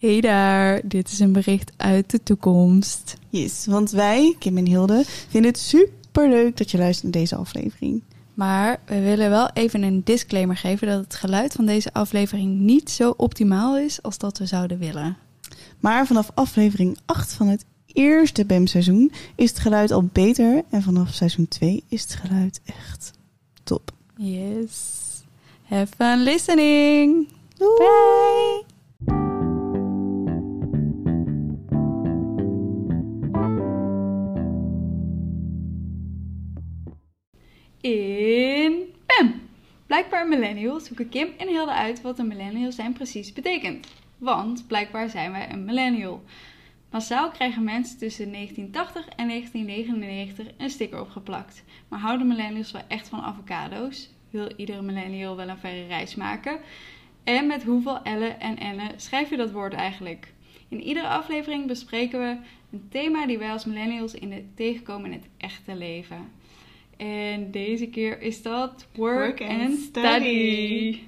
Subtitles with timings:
[0.00, 3.16] Hey daar, dit is een bericht uit de toekomst.
[3.28, 7.36] Yes, want wij, Kim en Hilde, vinden het super leuk dat je luistert naar deze
[7.36, 8.02] aflevering.
[8.34, 12.90] Maar we willen wel even een disclaimer geven dat het geluid van deze aflevering niet
[12.90, 15.16] zo optimaal is als dat we zouden willen.
[15.80, 20.62] Maar vanaf aflevering 8 van het eerste BEM-seizoen is het geluid al beter.
[20.70, 23.10] En vanaf seizoen 2 is het geluid echt
[23.62, 23.92] top.
[24.16, 24.72] Yes.
[25.62, 27.28] Have fun listening.
[27.56, 28.64] Doei!
[28.98, 29.29] Bye.
[37.80, 39.48] In PEM.
[39.86, 43.86] Blijkbaar millennials zoeken Kim en Hilde uit wat een millennial zijn precies betekent.
[44.18, 46.22] Want blijkbaar zijn wij een millennial.
[46.90, 51.64] Massaal krijgen mensen tussen 1980 en 1999 een sticker opgeplakt.
[51.88, 54.10] Maar houden millennials wel echt van avocado's?
[54.30, 56.58] Wil iedere millennial wel een verre reis maken?
[57.24, 60.32] En met hoeveel L'en en N'en schrijf je dat woord eigenlijk?
[60.68, 62.36] In iedere aflevering bespreken we
[62.72, 66.39] een thema die wij als millennials in het tegenkomen in het echte leven.
[67.00, 71.00] En deze keer is dat work, Work and and study.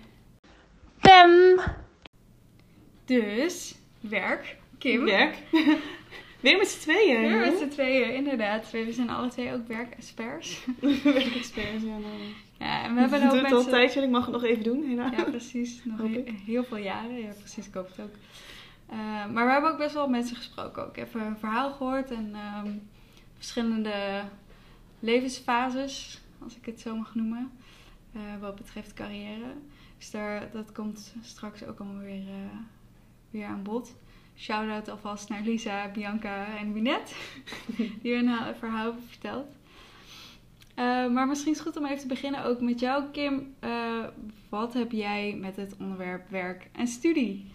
[1.01, 1.61] PEM!
[3.05, 5.05] Dus, werk, Kim.
[5.05, 5.37] Werk.
[6.41, 7.21] Weer met z'n tweeën.
[7.21, 8.71] Weer met z'n tweeën, inderdaad.
[8.71, 10.65] We zijn alle twee ook werkexperts.
[11.05, 11.99] Werkexperts, ja.
[11.99, 12.15] Nou.
[12.59, 13.71] Ja, en we hebben Ik ook het al een mensen...
[13.71, 14.85] tijdje en ik mag het nog even doen.
[14.89, 15.17] helaas.
[15.17, 15.81] Ja, precies.
[15.85, 16.01] Nog
[16.47, 17.21] heel veel jaren.
[17.21, 17.67] Ja, precies.
[17.67, 18.15] Ik hoop het ook.
[18.89, 20.87] Eh, maar we hebben ook best wel mensen gesproken.
[20.87, 22.71] Ook even een verhaal gehoord en ehm,
[23.37, 24.23] verschillende
[25.03, 27.51] levensfases, als ik het zo mag noemen,
[28.13, 29.55] eh, wat betreft carrière.
[29.99, 32.57] Dus daar, dat komt straks ook allemaal weer, eh,
[33.31, 33.95] weer aan bod.
[34.37, 37.15] Shout-out alvast naar Lisa, Bianca en Minette,
[38.03, 39.47] die hun ha- verhaal hebben verteld.
[40.75, 43.55] Eh, maar misschien is het goed om even te beginnen ook met jou, Kim.
[44.49, 47.51] Wat heb jij met het onderwerp werk en studie?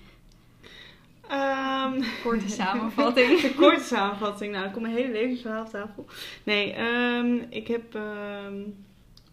[1.29, 3.55] Ehm, Korte samenvatting.
[3.55, 4.51] Korte samenvatting.
[4.51, 6.05] Nou, er komt mijn hele levensverhaal op tafel.
[6.43, 8.55] Nee, ehm, ik heb ehm,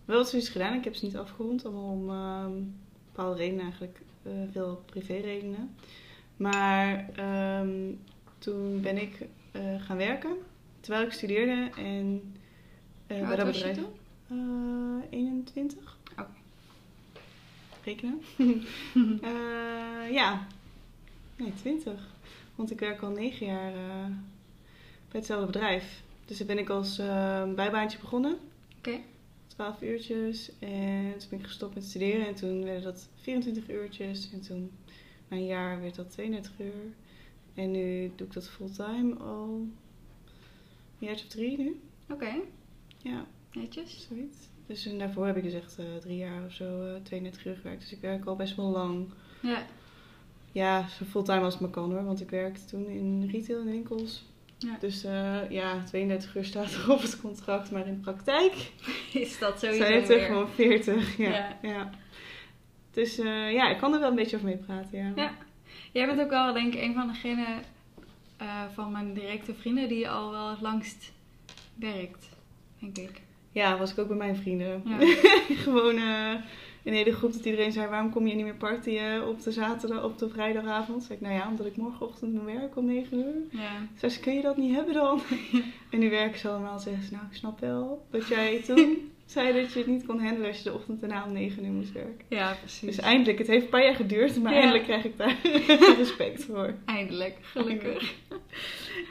[0.04, 0.75] wel studies gedaan.
[0.75, 1.65] Ik heb ze niet afgerond.
[1.65, 2.75] Allemaal om
[3.12, 4.00] bepaalde redenen eigenlijk.
[4.22, 5.77] eh, veel privé-redenen.
[6.37, 7.04] Maar
[8.38, 9.19] toen ben ik
[9.53, 10.37] eh, gaan werken.
[10.81, 11.71] Terwijl ik studeerde.
[11.77, 12.34] En
[13.09, 13.78] Hoe bij dat bedrijf.
[14.28, 14.37] Eh,
[15.10, 15.97] 21.
[16.12, 16.27] Oké.
[17.84, 18.21] Rekenen.
[20.10, 20.47] Ja.
[21.37, 22.06] Nee, 20.
[22.55, 24.06] Want ik werk al negen jaar eh,
[25.09, 26.03] bij hetzelfde bedrijf.
[26.25, 28.37] Dus daar ben ik als eh, bijbaantje begonnen.
[28.78, 28.99] Oké.
[29.47, 30.50] 12 uurtjes.
[30.59, 32.27] En toen ben ik gestopt met studeren.
[32.27, 34.31] En toen werden dat 24 uurtjes.
[34.33, 34.71] En toen
[35.28, 36.93] na een jaar werd dat 32 uur.
[37.55, 39.49] En nu doe ik dat fulltime al
[41.01, 41.81] een jaar of drie nu.
[42.11, 42.34] Oké,
[43.03, 44.06] Ja, netjes.
[44.09, 44.39] zoiets.
[44.66, 47.56] Dus en daarvoor heb ik dus echt eh, drie jaar of zo eh 32 uur
[47.56, 47.81] gewerkt.
[47.81, 49.06] Dus ik werk al best wel lang.
[49.43, 49.66] Ja,
[50.54, 52.04] Ja, zo fulltime als het maar kan hoor.
[52.04, 54.25] Want ik werkte toen in retail in winkels.
[54.59, 54.76] Ja.
[54.81, 57.70] Dus eh, ja, 32 uur staat er op het contract.
[57.70, 58.53] Maar in praktijk
[59.12, 61.16] is dat sowieso zijn het er gewoon 40.
[61.16, 61.59] Ja, Ja.
[61.62, 61.91] ja.
[62.91, 64.98] Dus eh, ja, ik kan er wel een beetje over mee praten.
[64.98, 65.12] Ja.
[65.16, 65.34] Ja.
[65.92, 67.62] Jij bent ook wel denk ik een van degenen
[68.36, 71.12] eh, van mijn directe vrienden die al wel het langst
[71.75, 72.28] werkt,
[72.78, 73.21] denk ik.
[73.50, 74.82] Ja, was ik ook bij mijn vrienden.
[74.84, 74.97] Ja.
[75.65, 75.98] gewoon
[76.84, 79.53] in een hele groep dat iedereen zei: waarom kom je niet meer partyen op de
[79.53, 81.03] zaterdag, op de vrijdagavond?
[81.03, 83.34] Zei ik, nou ja, omdat ik morgenochtend moet werken om 9 uur.
[83.61, 83.71] Ja.
[83.97, 85.21] Zei ze, kun je dat niet hebben dan?
[85.91, 86.78] en nu werken ze allemaal.
[86.78, 90.21] Zeggen ze, nou, ik snap wel dat jij toen zei dat je het niet kon
[90.21, 92.25] handelen als je de ochtend daarna om 9 uur moest werken.
[92.28, 92.81] ja, precies.
[92.97, 94.59] Dus eindelijk, het heeft een paar jaar geduurd, maar Ja.
[94.59, 95.37] eindelijk krijg ik daar
[95.99, 96.75] respect voor.
[96.84, 98.15] Eindelijk, gelukkig.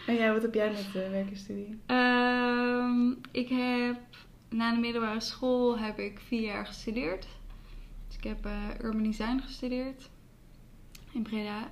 [0.07, 1.77] En jij, wat heb jij met uh, werk en studie?
[1.85, 3.95] Ehm, ik heb
[4.49, 7.27] na de middelbare school heb ik vier jaar gestudeerd.
[8.23, 10.09] Ik heb eh, urban design gestudeerd
[11.11, 11.71] in Breda.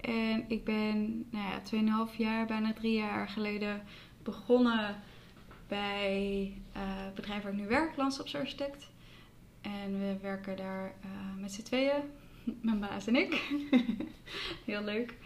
[0.00, 3.82] En ik ben nou ja, 2,5 jaar, bijna drie jaar geleden
[4.22, 4.96] begonnen
[5.68, 8.88] bij eh, het bedrijf waar ik nu werk, landschapsarchitect.
[9.60, 12.02] En we werken daar eh, met z'n tweeën,
[12.62, 13.32] mijn baas en ik.
[14.66, 15.16] Heel leuk.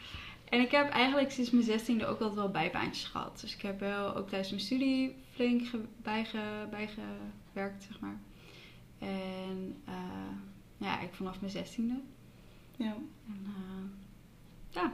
[0.49, 3.41] En ik heb eigenlijk sinds mijn zestiende ook altijd wel bijbaantjes gehad.
[3.41, 6.41] Dus ik heb wel ook tijdens mijn studie flink ge- bijge,
[6.71, 8.21] bijgewerkt, zeg maar.
[8.99, 9.83] En
[10.83, 12.01] ja, ik vanaf mijn zestiende.
[12.77, 12.95] Ja.
[13.27, 13.85] En, eh,
[14.71, 14.93] ja,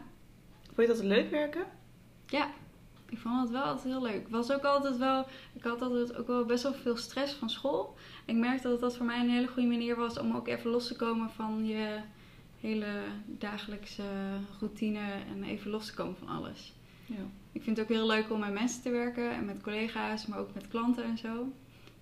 [0.75, 1.64] Vond je dat leuk werken?
[2.26, 2.50] ja,
[3.08, 4.23] ik vond het wel altijd heel leuk.
[4.23, 7.50] Het was ook altijd wel, ik had altijd ook wel best wel veel stress van
[7.50, 7.96] school.
[8.25, 10.87] Ik merkte dat dat voor mij een hele goede manier was om ook even los
[10.87, 12.00] te komen van je
[12.61, 14.02] hele dagelijkse
[14.61, 15.00] routine
[15.35, 16.73] en even los te komen van alles.
[17.06, 17.25] Ja.
[17.52, 20.38] Ik vind het ook heel leuk om met mensen te werken en met collega's, maar
[20.38, 21.52] ook met klanten en zo.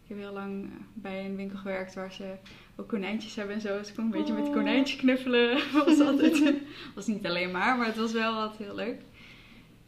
[0.02, 2.34] Ik heb heel lang eh, bij een winkel gewerkt waar ze
[2.76, 3.78] ook konijntjes hebben en zo.
[3.78, 5.58] Dus ik kon een beetje met konijntjes knuffelen.
[5.84, 6.54] was altijd,
[6.94, 9.00] was niet alleen maar, maar het was wel altijd heel leuk.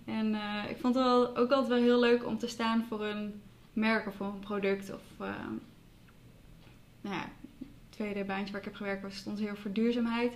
[0.05, 3.05] En eh, ik vond het wel, ook altijd wel heel leuk om te staan voor
[3.05, 3.43] een
[3.73, 4.93] merk of voor een product.
[4.95, 5.27] Of, uh,
[7.01, 10.33] nou ja, het tweede baantje waar ik heb gewerkt was, stond heel voor duurzaamheid.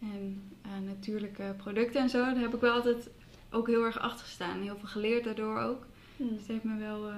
[0.00, 0.42] En
[0.84, 2.24] natuurlijke producten en zo.
[2.24, 3.10] Daar heb ik wel altijd
[3.50, 4.60] ook heel erg achter gestaan.
[4.60, 5.86] Heel veel geleerd daardoor ook.
[6.16, 6.28] Hmm.
[6.28, 7.10] Dus het heeft me wel.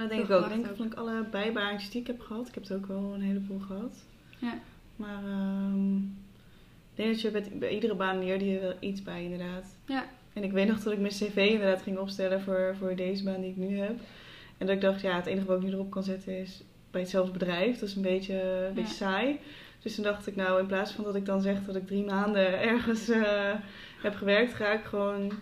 [0.00, 0.44] Dat denk ik ook.
[0.44, 3.14] Ik denk dat ik alle bijbaantjes die ik heb gehad, ik heb het ook wel
[3.14, 4.04] een heleboel gehad.
[4.38, 4.58] Ja.
[4.96, 6.18] Maar um,
[6.94, 9.76] ik denk dat je bij iedere baan leerde je wel iets bij, inderdaad.
[9.86, 10.04] Ja.
[10.32, 13.40] En ik weet nog dat ik mijn cv inderdaad ging opstellen voor, voor deze baan
[13.40, 13.98] die ik nu heb.
[14.58, 17.00] En dat ik dacht, ja, het enige wat ik nu erop kan zetten is bij
[17.00, 17.78] hetzelfde bedrijf.
[17.78, 19.40] Dat is een beetje, een beetje saai.
[19.82, 22.04] Dus toen dacht ik, nou, in plaats van dat ik dan zeg dat ik drie
[22.04, 23.54] maanden ergens uh,
[24.02, 25.32] heb gewerkt, ga ik gewoon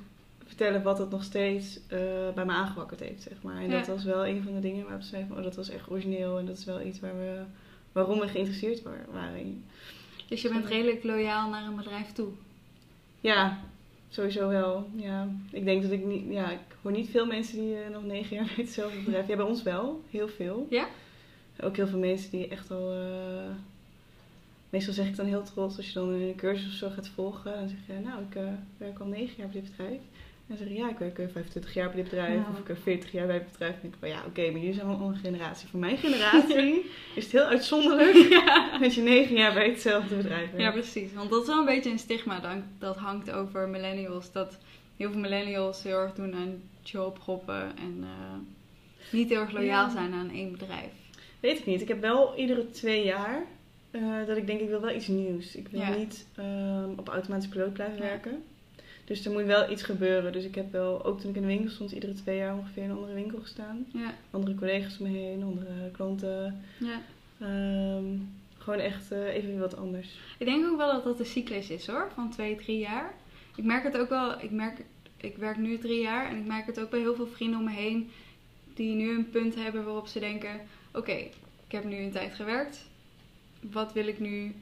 [0.56, 1.98] vertellen wat het nog steeds uh,
[2.34, 3.62] bij me aangewakkerd heeft, zeg maar.
[3.62, 5.68] En dat was wel een van de dingen waar we zeiden van, oh, dat was
[5.68, 7.42] echt origineel en dat is wel iets waar we,
[7.92, 9.64] waarom we geïnteresseerd waren.
[10.28, 12.28] Dus je bent redelijk loyaal naar een bedrijf toe?
[13.20, 13.60] Ja,
[14.08, 14.88] sowieso wel.
[14.96, 18.04] Ja, ik denk dat ik niet, ja, ik hoor niet veel mensen die uh, nog
[18.04, 19.28] negen jaar bij hetzelfde bedrijf.
[19.28, 20.66] Ja, bij ons wel, heel veel.
[20.70, 20.88] Ja?
[21.60, 22.94] Ook heel veel mensen die echt al.
[22.94, 23.50] Uh,
[24.70, 27.52] meestal zeg ik dan heel trots als je dan een cursus of zo gaat volgen.
[27.52, 30.00] Dan zeg je, nou, ik uh, werk al negen jaar bij dit bedrijf.
[30.46, 32.40] En dan zeg je, ja, ik werk 25 jaar bij dit bedrijf.
[32.52, 33.74] Of ik werk 40 jaar bij het bedrijf.
[33.74, 35.68] En denk ik van, ja, oké, maar jullie zijn wel een generatie.
[35.68, 38.78] Voor mijn generatie is het heel uitzonderlijk ja.
[38.78, 40.62] dat je negen jaar bij hetzelfde bedrijf bent.
[40.62, 41.12] Ja, precies.
[41.12, 44.32] Want dat is wel een beetje een stigma dat hangt over millennials.
[44.32, 44.58] Dat
[44.96, 48.08] heel veel millennials heel erg doen aan jobhoppen en uh,
[49.12, 50.92] niet heel erg loyaal zijn aan één bedrijf.
[51.40, 51.80] Weet ik niet.
[51.80, 53.46] Ik heb wel iedere twee jaar
[53.90, 55.56] uh, dat ik denk, ik wil wel iets nieuws.
[55.56, 58.42] Ik wil niet um, op automatische piloot blijven werken.
[59.04, 60.32] Dus er moet wel iets gebeuren.
[60.32, 62.82] Dus ik heb wel, ook toen ik in de winkel stond, iedere twee jaar ongeveer
[62.82, 63.86] in een andere winkel gestaan.
[63.92, 64.14] Ja.
[64.30, 66.64] Andere collega's om me heen, andere klanten.
[66.78, 67.00] Ja.
[67.96, 70.18] Um, gewoon echt uh, even wat anders.
[70.38, 73.14] Ik denk ook wel dat dat de cyclus is hoor, van twee, drie jaar.
[73.56, 74.84] Ik merk het ook wel, ik, merk,
[75.16, 77.64] ik werk nu drie jaar en ik merk het ook bij heel veel vrienden om
[77.64, 78.10] me heen
[78.74, 80.60] die nu een punt hebben waarop ze denken:
[80.92, 81.12] oké,
[81.66, 82.88] ik heb nu een tijd gewerkt.
[83.60, 84.54] Wat wil ik nu?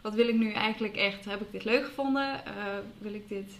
[0.00, 1.24] Wat wil ik nu eigenlijk echt?
[1.24, 2.42] Heb ik dit leuk gevonden?
[2.46, 3.58] Uh, wil ik dit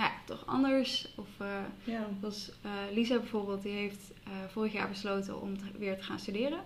[0.00, 1.08] nou, toch anders?
[1.14, 1.46] Of uh,
[1.84, 2.08] ja.
[2.20, 4.10] was uh, Lisa bijvoorbeeld, die heeft
[4.50, 6.60] vorig jaar besloten om te, weer te gaan studeren.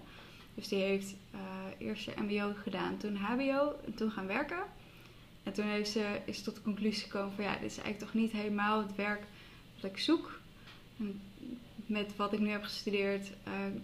[0.55, 1.15] Dus die heeft
[1.79, 4.63] eerst MBO gedaan, toen HBO en toen gaan werken.
[5.43, 8.23] En toen heeft ze, is tot de conclusie gekomen van ja, dit is eigenlijk toch
[8.23, 9.23] niet helemaal het werk
[9.81, 10.41] wat ik zoek.
[10.99, 11.21] En
[11.87, 13.31] met wat ik nu heb gestudeerd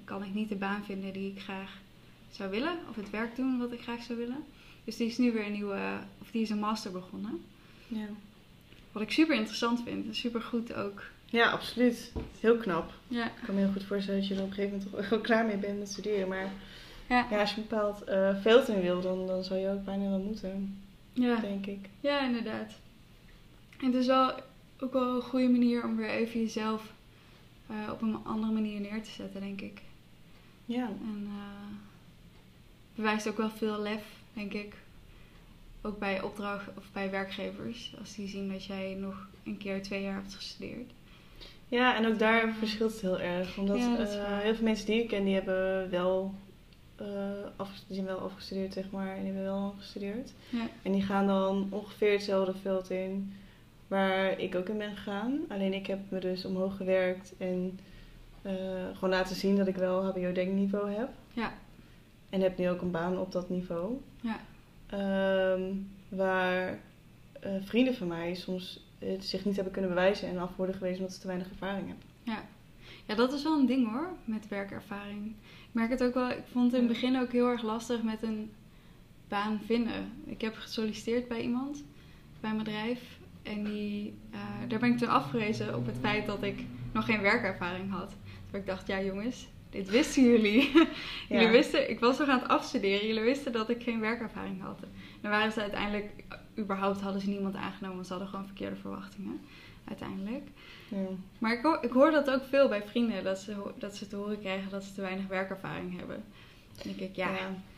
[0.04, 1.78] kan ik niet de baan vinden die ik graag
[2.30, 2.78] zou willen.
[2.88, 4.44] Of het werk doen wat ik graag zou willen.
[4.84, 7.44] Dus die is nu weer een nieuwe, of die is een master begonnen.
[7.88, 8.08] Ja.
[8.92, 11.02] Wat ik super interessant vind en super goed ook.
[11.26, 12.12] Ja, absoluut.
[12.40, 12.92] Heel knap.
[13.08, 13.24] Ja.
[13.24, 15.20] Ik kan me heel goed voorstellen dat je er op een gegeven moment toch wel
[15.20, 16.28] klaar mee bent met studeren.
[16.28, 16.52] Maar
[17.08, 19.84] ja, ja als je een bepaald uh, veld in wil, dan, dan zou je ook
[19.84, 20.82] bijna wel moeten.
[21.12, 21.36] Ja.
[21.36, 21.88] Denk ik.
[22.00, 22.72] Ja, inderdaad.
[23.80, 24.32] En het is wel
[24.78, 26.92] ook wel een goede manier om weer even jezelf
[27.70, 29.80] uh, op een andere manier neer te zetten, denk ik.
[30.64, 30.86] Ja.
[30.86, 31.76] En uh,
[32.94, 34.02] bewijst ook wel veel lef,
[34.32, 34.74] denk ik.
[35.82, 40.02] Ook bij opdracht of bij werkgevers, als die zien dat jij nog een keer twee
[40.02, 40.90] jaar hebt gestudeerd.
[41.68, 43.58] Ja, en ook daar verschilt het heel erg.
[43.58, 44.40] Omdat Ja, uh, waar.
[44.40, 46.34] heel veel mensen die ik ken, die hebben wel,
[47.00, 47.06] uh,
[47.56, 49.16] af, die zijn wel afgestudeerd, zeg maar.
[49.16, 50.32] En die hebben wel gestudeerd.
[50.48, 50.68] Ja.
[50.82, 53.32] En die gaan dan ongeveer hetzelfde veld in
[53.88, 55.38] waar ik ook in ben gegaan.
[55.48, 57.78] Alleen ik heb me dus omhoog gewerkt en
[58.42, 58.52] uh,
[58.94, 61.08] gewoon laten zien dat ik wel HBO-denkniveau heb.
[61.32, 61.52] Ja.
[62.30, 64.00] En heb nu ook een baan op dat niveau.
[64.20, 64.40] Ja.
[64.94, 66.78] Um, waar
[67.46, 70.98] uh, vrienden van mij soms het zich niet hebben kunnen bewijzen en af worden gewezen
[70.98, 72.06] omdat ze te weinig ervaring hebben.
[72.22, 72.42] Ja.
[73.06, 75.26] ja, dat is wel een ding hoor, met werkervaring.
[75.40, 78.02] Ik merk het ook wel, ik vond het in het begin ook heel erg lastig
[78.02, 78.50] met een
[79.28, 80.12] baan vinden.
[80.24, 81.84] Ik heb gesolliciteerd bij iemand,
[82.40, 83.18] bij een bedrijf.
[83.42, 87.20] En die, uh, daar ben ik toen afgewezen op het feit dat ik nog geen
[87.20, 88.16] werkervaring had.
[88.50, 90.70] Toen ik dacht, ja jongens, dit wisten jullie.
[91.28, 91.50] jullie Ja.
[91.50, 93.06] wisten, ik was nog aan het afstuderen.
[93.06, 94.78] Jullie wisten dat ik geen werkervaring had.
[95.20, 96.10] Dan waren ze uiteindelijk,
[96.58, 97.94] überhaupt hadden ze niemand aangenomen.
[97.94, 99.40] Want ze hadden gewoon verkeerde verwachtingen.
[99.88, 100.42] Uiteindelijk.
[100.88, 100.96] Ja.
[101.38, 103.24] Maar ik hoor, ik hoor dat ook veel bij vrienden.
[103.24, 106.24] Dat ze, dat ze te horen krijgen dat ze te weinig werkervaring hebben.
[106.76, 107.28] Dan denk ik, ja,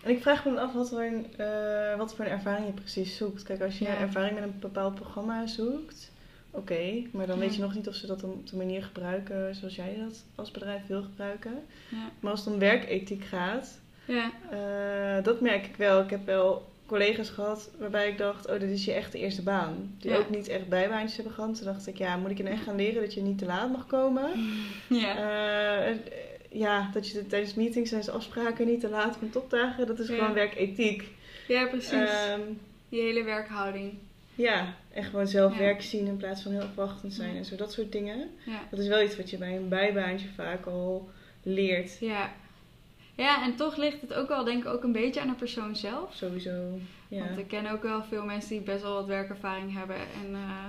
[0.02, 3.16] En ik vraag me af wat voor, een, eh, wat voor een ervaring je precies
[3.16, 3.42] zoekt.
[3.42, 3.96] Kijk, als je Ja.
[3.98, 6.11] ervaring met een bepaald programma zoekt,
[6.52, 7.02] oké.
[7.12, 7.42] maar dan Ja.
[7.44, 10.50] weet je nog niet of ze dat op de manier gebruiken zoals jij dat als
[10.50, 11.54] bedrijf wil gebruiken.
[11.90, 16.00] ja, Maar als het om werkethiek gaat, ja, eh, dat merk ik wel.
[16.02, 19.42] Ik heb wel collega's gehad waarbij ik dacht, oh, dit is je echt de eerste
[19.42, 19.94] baan.
[19.98, 21.54] Die ook niet echt bijbaantjes hebben gehad.
[21.56, 23.70] Toen dacht ik, ja, moet ik in echt gaan leren dat je niet te laat
[23.72, 24.30] mag komen?
[25.04, 25.16] ja.
[25.86, 25.96] Eh,
[26.50, 29.86] ja, dat je tijdens meetings tijdens afspraken niet te laat komt opdagen.
[29.86, 31.04] Dat is gewoon werkethiek.
[31.48, 31.92] Ja, precies.
[31.92, 32.40] Ehm,
[32.88, 33.92] Die hele werkhouding.
[34.34, 35.58] Ja, en gewoon zelf Ja.
[35.58, 37.36] werk zien in plaats van heel afwachtend zijn Ja.
[37.38, 37.56] en zo.
[37.56, 38.30] Dat soort dingen.
[38.44, 38.60] Ja.
[38.70, 41.10] Dat is wel iets wat je bij een bijbaantje vaak al
[41.42, 41.96] leert.
[42.00, 42.32] Ja.
[43.14, 45.76] Ja, en toch ligt het ook wel, denk ik, ook een beetje aan de persoon
[45.76, 46.14] zelf.
[46.14, 46.78] Sowieso.
[47.08, 47.24] Ja.
[47.24, 50.64] Want ik ken ook wel veel mensen die best wel wat werkervaring hebben en eh,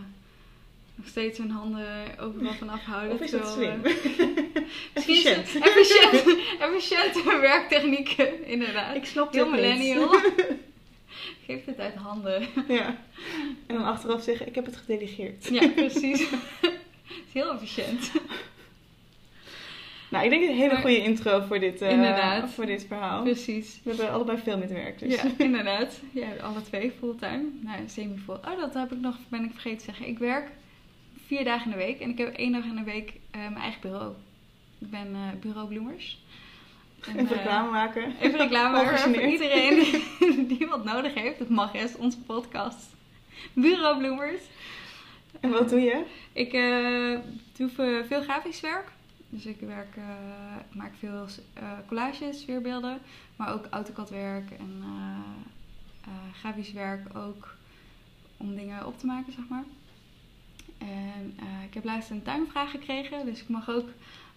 [0.96, 3.12] nog steeds hun handen overal van afhouden.
[3.14, 3.86] Of is dat terwijl, slim?
[3.86, 5.48] eh, Efficiënt.
[5.62, 8.96] efficiënt, efficiënte werktechnieken, inderdaad.
[8.96, 9.98] Ik snap Heel het niet.
[11.48, 11.66] millennial.
[11.66, 12.48] Geef het uit handen.
[12.68, 12.98] Ja.
[13.68, 15.48] En dan achteraf zeggen, ik heb het gedelegeerd.
[15.52, 16.30] Ja, precies.
[17.04, 18.12] Het is heel efficiënt.
[20.10, 23.24] Nou, ik denk een hele Maar- goede intro voor dit, eh, voor dit verhaal.
[23.24, 23.80] Precies.
[23.84, 25.16] We hebben allebei veel met werk, dus.
[25.16, 26.00] Ja, inderdaad.
[26.12, 27.44] Ja, alle twee fulltime.
[27.62, 28.36] Nou, semi-full.
[28.36, 30.08] Oh, dat heb ik nog, ben ik vergeten te zeggen.
[30.08, 30.50] Ik werk
[31.26, 33.56] vier dagen in de week en ik heb één dag in de week eh, mijn
[33.56, 34.14] eigen bureau.
[34.80, 36.23] Ik ben bureau Bloemers.
[37.08, 38.14] En, Even eh, reclame maken.
[38.22, 39.76] Even reclame maken voor iedereen
[40.20, 41.40] die, die wat nodig heeft.
[41.40, 42.86] Dat mag eens, onze podcast.
[43.54, 44.42] Bureau Bloemers.
[45.40, 46.04] En wat doe je?
[46.34, 47.20] Ik eh,
[47.58, 48.92] doe ve- veel grafisch werk.
[49.30, 50.04] Dus ik werk, eh,
[50.70, 51.26] ik maak veel
[51.88, 53.00] collages, weerbeelden,
[53.36, 54.84] maar ook AutoCAD-werk en
[56.40, 57.56] grafisch werk ook
[58.38, 59.64] om dingen op te maken, zeg maar.
[60.78, 63.88] En ik heb laatst een tuinvraag gekregen, dus ik mag ook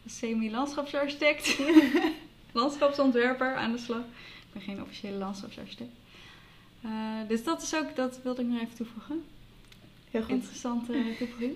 [0.05, 1.59] als semi-landschapsarchitect,
[2.53, 4.01] landschapsontwerper aan de slag.
[4.01, 5.91] Ik ben geen officiële landschapsarchitect.
[6.83, 6.91] Eh,
[7.29, 9.25] dus dat is ook, dat wilde ik nog even toevoegen.
[10.11, 10.31] Heel goed.
[10.31, 11.55] Interessante toevoeging.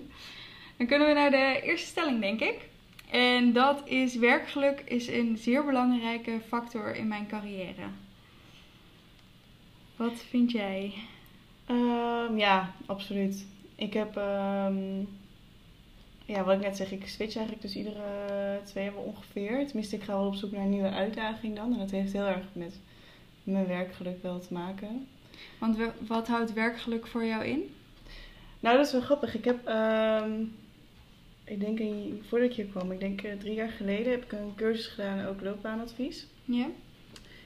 [0.77, 2.69] Dan kunnen we naar de eerste stelling, denk ik.
[3.11, 7.87] En dat is werkgeluk is een zeer belangrijke factor in mijn carrière.
[9.95, 10.93] Wat vind jij?
[11.65, 13.45] Ehm, ja, absoluut.
[13.75, 15.03] Ik heb, ehm,
[16.31, 19.65] ja, wat ik net zeg, ik switch eigenlijk dus iedere twee jaar ongeveer.
[19.65, 21.73] Tenminste, ik ga wel op zoek naar een nieuwe uitdaging dan.
[21.73, 22.79] En dat heeft heel erg met
[23.43, 25.07] mijn werkgeluk wel te maken.
[25.57, 27.75] Want wat houdt werkgeluk voor jou in?
[28.59, 29.35] Nou, dat is wel grappig.
[29.35, 30.41] Ik heb, ehm,
[31.43, 34.31] ik denk een, voordat ik hier kwam, ik denk eh, drie jaar geleden, heb ik
[34.31, 36.27] een cursus gedaan, ook loopbaanadvies.
[36.45, 36.67] Ja?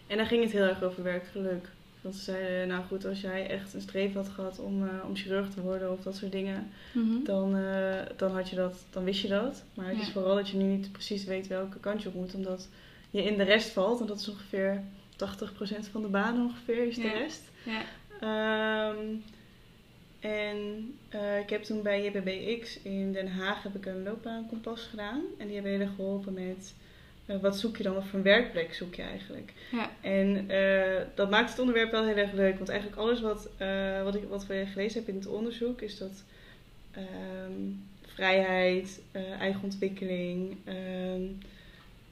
[0.07, 1.69] En daar ging het heel erg over werkgeluk.
[2.05, 5.15] Want ze zeiden, nou goed, als jij echt een streef had gehad om, eh, om
[5.15, 7.23] chirurg te worden of dat soort dingen, Mhm.
[7.23, 9.63] dan, eh, dan, had je dat, dan wist je dat.
[9.73, 10.01] Maar het Ja.
[10.01, 12.67] is vooral dat je nu niet precies weet welke kant je op moet, omdat
[13.09, 13.99] je in de rest valt.
[13.99, 14.83] En dat is ongeveer
[15.15, 17.11] 80% van de baan ongeveer, is de Ja.
[17.13, 17.41] rest.
[17.63, 17.81] Ja.
[18.19, 19.05] Ehm,
[20.19, 20.57] en
[21.09, 25.21] eh, ik heb toen bij JBBX in Den Haag heb ik een loopbaankompas gedaan.
[25.37, 26.73] En die hebben heel erg geholpen met
[27.25, 29.53] wat zoek je dan, of een werkplek zoek je eigenlijk.
[29.71, 29.91] Ja.
[30.01, 32.57] En eh, dat maakt het onderwerp wel heel erg leuk.
[32.57, 35.97] Want eigenlijk alles wat, eh, wat, ik, wat we gelezen hebben in het onderzoek is
[35.97, 36.23] dat
[36.91, 37.61] ehm,
[38.05, 41.21] vrijheid, eh, eigen ontwikkeling, ehm,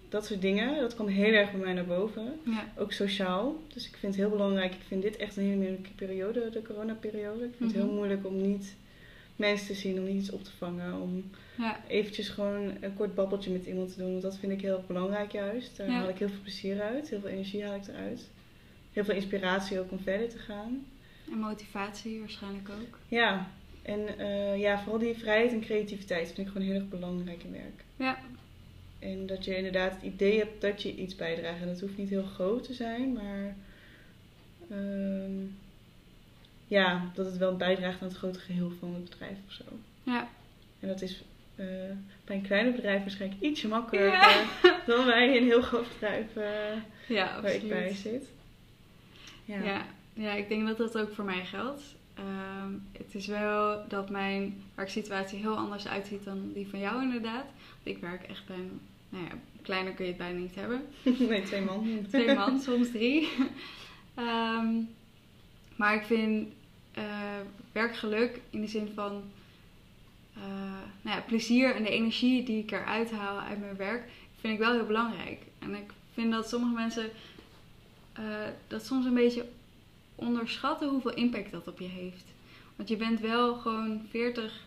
[0.10, 2.40] dat soort dingen, dat kwam heel erg bij mij naar boven.
[2.46, 2.72] Ja.
[2.78, 3.56] Ook sociaal.
[3.74, 4.74] Dus ik vind het heel belangrijk.
[4.74, 7.44] Ik vind dit echt een hele moeilijke periode, de coronaperiode.
[7.44, 7.96] Ik vind het heel Mhm.
[7.96, 8.76] moeilijk om niet
[9.36, 11.02] mensen te zien, om niet iets op te vangen.
[11.02, 11.80] Om Ja.
[11.88, 14.10] eventjes gewoon een kort babbeltje met iemand te doen.
[14.12, 15.78] Want dat vind ik heel belangrijk juist.
[15.78, 15.94] Daar Ja.
[15.94, 17.10] haal ik heel veel plezier uit.
[17.10, 18.30] Heel veel energie haal ik eruit.
[18.94, 20.86] Heel veel inspiratie ook om verder te gaan.
[21.32, 22.98] En motivatie waarschijnlijk ook.
[23.08, 23.50] Ja,
[23.82, 27.52] en eh, ja, vooral die vrijheid en creativiteit vind ik gewoon heel erg belangrijk in
[27.52, 27.84] werk.
[27.96, 28.18] Ja.
[29.00, 31.62] En dat je inderdaad het idee hebt dat je iets bijdraagt.
[31.62, 33.56] En dat hoeft niet heel groot te zijn, maar
[34.70, 35.32] ehm,
[36.68, 39.64] ja, dat het wel bijdraagt aan het grote geheel van het bedrijf of zo.
[40.04, 40.28] Ja.
[40.80, 41.24] En dat is
[41.56, 41.66] eh,
[42.26, 44.48] bij een kleiner bedrijf waarschijnlijk ietsje makkelijker
[44.86, 48.30] dan bij een heel groot bedrijf eh, Ja, waar ik bij zit.
[49.46, 49.64] Ja.
[49.64, 49.86] Ja.
[50.14, 50.34] Ja.
[50.34, 51.82] ik denk dat dat ook voor mij geldt.
[52.14, 57.46] Ehm, het is wel dat mijn werksituatie heel anders uitziet dan die van jou inderdaad.
[57.84, 58.80] Want ik werk echt bij een,
[59.10, 59.32] nou ja,
[59.62, 60.86] kleiner kun je het bijna niet hebben.
[61.30, 62.00] nee, twee man.
[62.10, 63.30] Twee man, soms drie.
[64.16, 64.68] Ehm,
[65.76, 66.54] maar ik vind
[66.92, 67.40] eh,
[67.72, 69.24] werkgeluk in de zin van
[70.36, 70.42] eh,
[71.02, 74.10] nou ja, plezier en de energie die ik eruit haal uit mijn werk,
[74.40, 75.42] vind ik wel heel belangrijk.
[75.60, 77.10] En ik vind dat sommige mensen
[78.14, 78.24] eh,
[78.68, 79.46] dat soms een beetje
[80.16, 82.26] onderschatten hoeveel impact dat op je heeft.
[82.76, 84.62] Want je bent wel gewoon 40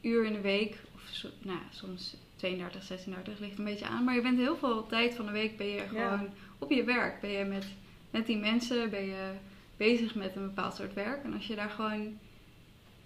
[0.00, 4.04] uur in de week, of nou, ja, soms 32, 36, ligt een beetje aan.
[4.04, 5.86] Maar je bent heel veel tijd van de week ben je Ja.
[5.86, 7.20] gewoon op je werk.
[7.20, 7.66] Ben je met,
[8.10, 9.30] met die mensen, ben je
[9.76, 11.24] bezig met een bepaald soort werk.
[11.24, 12.18] En als je daar gewoon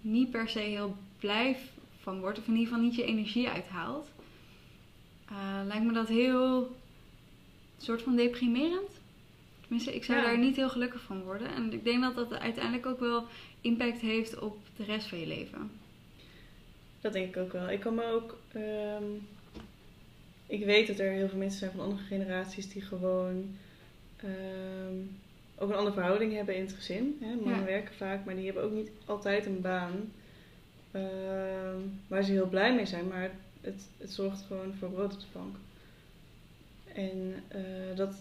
[0.01, 1.57] niet per se heel blij
[2.01, 4.07] van wordt, of in ieder geval niet je energie uithaalt,
[5.29, 6.75] eh, lijkt me dat heel
[7.77, 8.89] soort van deprimerend.
[9.61, 10.23] Tenminste, ik zou Ja.
[10.25, 11.47] daar niet heel gelukkig van worden.
[11.47, 13.23] En ik denk dat dat uiteindelijk ook wel
[13.61, 15.71] impact heeft op de rest van je leven.
[17.01, 17.69] Dat denk ik ook wel.
[17.69, 18.37] Ik kan me ook.
[18.53, 19.03] ehm,
[20.47, 23.55] ik weet dat er heel veel mensen zijn van andere generaties die gewoon
[24.17, 24.95] ehm,
[25.57, 27.17] ook een andere verhouding hebben in het gezin.
[27.21, 27.35] Hè?
[27.35, 27.63] Mannen Ja.
[27.65, 30.11] werken vaak, maar die hebben ook niet altijd een baan
[30.95, 33.07] ehm, waar ze heel blij mee zijn.
[33.07, 33.29] Maar
[33.61, 35.55] het, het zorgt gewoon voor brood op de plank.
[36.93, 37.61] En eh,
[37.95, 38.15] dat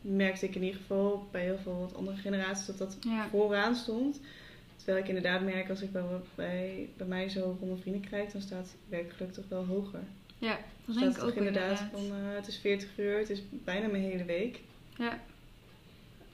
[0.00, 3.28] merkte ik in ieder geval bij heel veel wat andere generaties dat dat Ja.
[3.28, 4.20] vooraan stond.
[4.76, 6.02] Terwijl ik inderdaad merk als ik bij,
[6.34, 10.00] bij, bij mij zo rond mijn vrienden kijk, dan staat werkgeluk toch wel hoger.
[10.38, 11.90] Ja, dat Dan denk ik ook inderdaad inderdaad.
[12.08, 14.60] van eh, het is 40 uur, het is bijna mijn hele week.
[14.98, 15.20] Ja,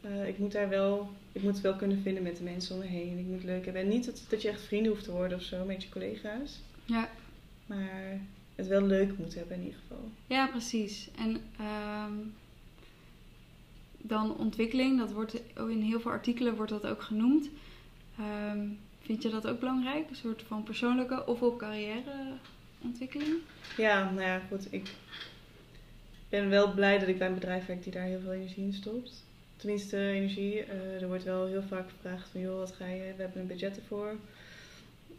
[0.00, 2.80] Eh, ik moet daar wel, ik moet het wel kunnen vinden met de mensen om
[2.80, 3.19] me heen.
[3.19, 3.83] Ik moet het leuk hebben.
[3.83, 6.61] En niet dat, dat je echt vrienden hoeft te worden of zo met je collega's.
[6.85, 7.11] ja.
[7.66, 8.21] Maar
[8.54, 10.11] het wel leuk moet hebben in ieder geval.
[10.26, 11.09] ja precies.
[11.16, 12.12] En ehm,
[13.99, 17.49] dan ontwikkeling, dat wordt ook in heel veel artikelen wordt dat ook genoemd.
[18.19, 18.66] Ehm,
[19.00, 20.11] vind je dat ook belangrijk?
[20.11, 23.37] Een soort van persoonlijke of ook carrièreontwikkeling?
[23.76, 24.73] Ja, nou ja, goed.
[24.73, 24.95] Ik
[26.28, 28.75] ben wel blij dat ik bij een bedrijf werk die daar heel veel energie in
[28.75, 29.25] stopt.
[29.61, 30.62] Tenminste, energie.
[30.62, 33.12] Eh, er wordt wel heel vaak gevraagd van, joh, wat ga je...
[33.17, 34.14] We hebben een budget ervoor.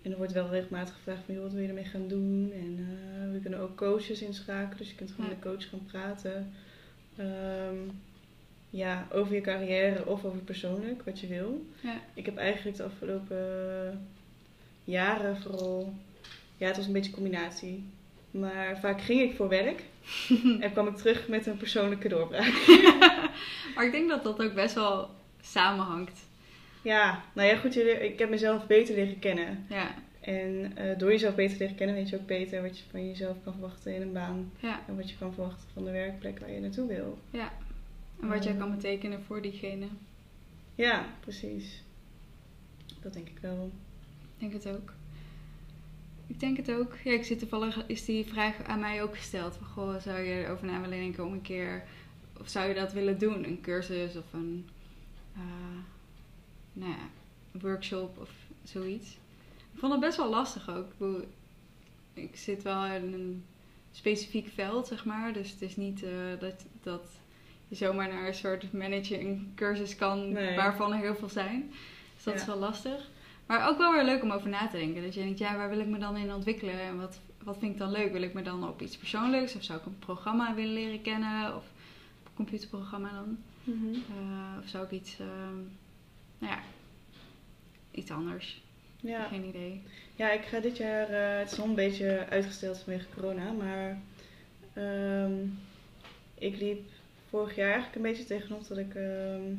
[0.01, 2.51] En er wordt wel regelmatig gevraagd van, joh, wat wil je ermee gaan doen?
[2.53, 5.31] En eh, we kunnen ook coaches inschakelen, dus je kunt gewoon Ja.
[5.33, 6.53] met de coach gaan praten.
[7.17, 7.75] Ehm,
[8.69, 11.65] ja, over je carrière of over persoonlijk, wat je wil.
[11.81, 12.00] Ja.
[12.13, 14.07] Ik heb eigenlijk de afgelopen
[14.83, 15.93] jaren vooral...
[16.57, 17.83] Ja, het was een beetje een combinatie.
[18.31, 19.83] Maar vaak ging ik voor werk
[20.60, 22.53] en kwam ik terug met een persoonlijke doorbraak.
[23.75, 25.10] maar ik denk dat dat ook best wel
[25.41, 26.19] samenhangt.
[26.81, 27.75] Ja, nou ja, goed.
[27.75, 29.65] leer- Ik heb mezelf beter leren kennen.
[29.69, 33.07] Ja, En eh, door jezelf beter leren kennen, weet je ook beter wat je van
[33.07, 34.51] jezelf kan verwachten in een baan.
[34.60, 37.17] ja, En wat je kan verwachten van de werkplek waar je naartoe wil.
[37.31, 37.51] ja.
[38.21, 39.86] En wat jij kan betekenen voor diegene.
[40.75, 41.81] Ja, precies.
[43.01, 43.71] Dat denk ik wel.
[44.38, 44.93] Ik denk het ook.
[46.27, 46.95] Ik denk het ook.
[47.03, 49.55] Ja, ik zit toevallig, is die vraag aan mij ook gesteld.
[49.55, 51.83] Van, goh, zou je erover na willen denken om een keer,
[52.41, 53.43] of zou je dat willen doen?
[53.45, 54.69] Een cursus of een,
[55.36, 55.41] eh,
[56.74, 57.10] nou ja,
[57.62, 58.29] workshop of
[58.63, 59.10] zoiets.
[59.74, 60.91] Ik vond het best wel lastig ook.
[62.13, 63.43] Ik, zit wel in een
[63.91, 65.34] specifiek veld, zeg maar.
[65.34, 67.01] Dus het is niet eh, dat, dat
[67.67, 70.56] je zomaar naar een soort managing cursus kan, Nee.
[70.56, 71.71] waarvan er heel veel zijn.
[72.15, 72.39] Dus dat Ja.
[72.39, 73.10] is wel lastig.
[73.45, 75.04] Maar ook wel weer leuk om over na te denken.
[75.04, 76.80] Dat je denkt, ja, waar wil ik me dan in ontwikkelen?
[76.82, 78.12] En wat, wat vind ik dan leuk?
[78.12, 79.56] Wil ik me dan op iets persoonlijks?
[79.56, 81.56] Of zou ik een programma willen leren kennen?
[81.56, 81.63] Of
[82.34, 83.38] computerprogramma dan?
[84.10, 85.56] Eh, of zou ik iets, ehm,
[86.38, 86.60] nou ja,
[87.91, 88.62] iets anders?
[89.00, 89.28] Ja.
[89.28, 89.82] Geen idee.
[90.15, 94.02] Ja, ik ga dit jaar, eh, het is al een beetje uitgesteld vanwege corona, maar
[94.74, 95.34] ehm,
[96.34, 96.89] ik liep
[97.30, 99.54] vorig jaar eigenlijk een beetje tegenop dat ik ehm,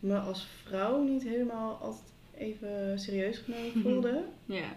[0.00, 4.24] me als vrouw niet helemaal altijd even serieus genomen voelde.
[4.46, 4.76] Ja,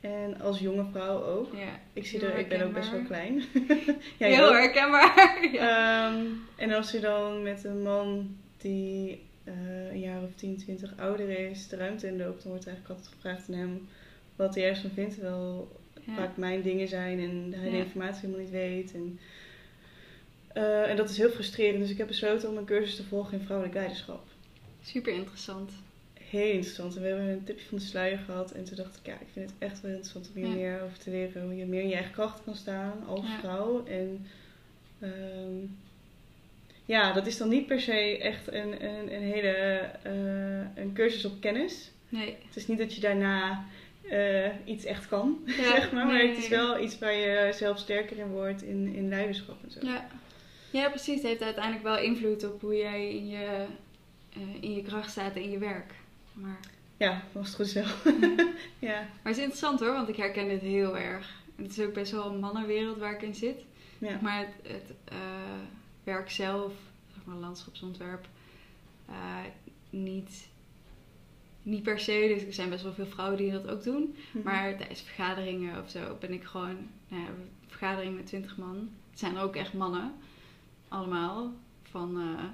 [0.00, 1.54] En als jonge vrouw ook.
[1.54, 1.80] ja.
[1.92, 3.42] Ik, zie er, ik ben ook best wel klein.
[4.18, 4.52] ja, Heel ook.
[4.52, 5.38] herkenbaar.
[5.52, 6.08] ja.
[6.08, 6.24] Ehm,
[6.56, 11.28] en als je dan met een man die eh, een jaar of 10, 20 ouder
[11.50, 13.88] is, de ruimte inloopt, dan wordt eigenlijk altijd gevraagd aan hem
[14.36, 15.16] wat hij ergens van vindt.
[15.16, 16.14] Ja.
[16.16, 18.94] vaak mijn dingen zijn en hij de informatie helemaal niet weet.
[18.94, 19.18] En,
[20.52, 21.80] eh, en dat is heel frustrerend.
[21.80, 24.26] Dus ik heb besloten om een cursus te volgen in vrouwelijk leiderschap.
[24.82, 25.72] Super interessant.
[26.30, 26.96] Heel interessant.
[26.96, 28.50] En we hebben een tipje van de sluier gehad.
[28.52, 30.54] En toen dacht ik, ja, ik vind het echt wel interessant om hier Ja.
[30.54, 31.42] meer over te leren.
[31.42, 33.38] Hoe je meer in je eigen kracht kan staan als Ja.
[33.38, 33.84] vrouw.
[33.86, 34.26] En
[35.00, 35.56] ehm,
[36.84, 39.50] ja, dat is dan niet per se echt een, een, een hele
[40.02, 41.90] eh, een cursus op kennis.
[42.08, 42.36] Nee.
[42.46, 43.64] Het is niet dat je daarna
[44.10, 46.06] eh, iets echt kan, Ja, zeg maar.
[46.06, 49.62] Maar nee, het is wel iets waar je zelf sterker in wordt in, in leiderschap
[49.64, 49.78] en zo.
[49.86, 50.06] Ja.
[50.70, 51.14] ja, precies.
[51.14, 53.64] Het heeft uiteindelijk wel invloed op hoe jij in je,
[54.32, 55.92] eh, in je kracht staat in je werk.
[56.40, 56.60] Maar,
[56.96, 57.80] Ja, was het goed zo.
[58.88, 59.00] ja.
[59.00, 61.38] maar het is interessant hoor, want ik herken dit heel erg.
[61.56, 63.64] En het is ook best wel een mannenwereld waar ik in zit.
[63.98, 64.18] ja.
[64.22, 65.18] Maar het, het eh,
[66.04, 66.72] werk zelf,
[67.14, 68.28] zeg maar landschapsontwerp,
[69.06, 69.14] eh,
[69.90, 70.48] niet,
[71.62, 72.32] niet per se.
[72.34, 74.16] Dus er zijn best wel veel vrouwen die dat ook doen.
[74.32, 74.44] Mhm.
[74.44, 76.76] Maar tijdens vergaderingen of zo ben ik gewoon,
[77.08, 78.90] nou ja, een vergadering met 20 man.
[79.10, 80.14] Het zijn ook echt mannen,
[80.88, 81.52] allemaal.
[81.82, 82.44] Van, eh,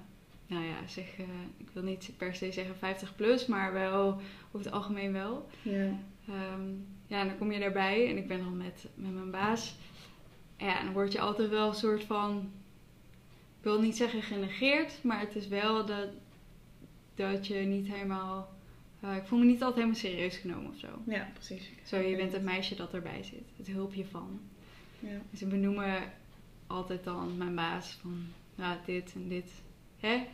[0.47, 1.25] nou ja, zeg, eh,
[1.57, 4.21] ik wil niet per se zeggen 50 plus, maar wel
[4.53, 5.49] over het algemeen wel.
[5.63, 5.99] ja.
[6.29, 6.71] Ehm,
[7.07, 9.77] ja, en dan kom je daarbij en ik ben dan met, met mijn baas.
[10.57, 12.51] Ja, en dan word je altijd wel een soort van,
[13.59, 16.09] ik wil niet zeggen genegeerd, maar het is wel dat,
[17.15, 18.55] dat je niet helemaal,
[19.01, 20.89] eh, ik voel me niet altijd helemaal serieus genomen of zo.
[21.07, 21.71] ja, precies.
[21.85, 23.49] Zo, je bent het meisje dat erbij zit.
[23.57, 24.41] Het hulpje van.
[25.01, 25.21] Ja.
[25.31, 26.13] Dus ze benoemen
[26.67, 29.51] altijd dan mijn baas van, ja, dit en dit.
[30.07, 30.27] Hè?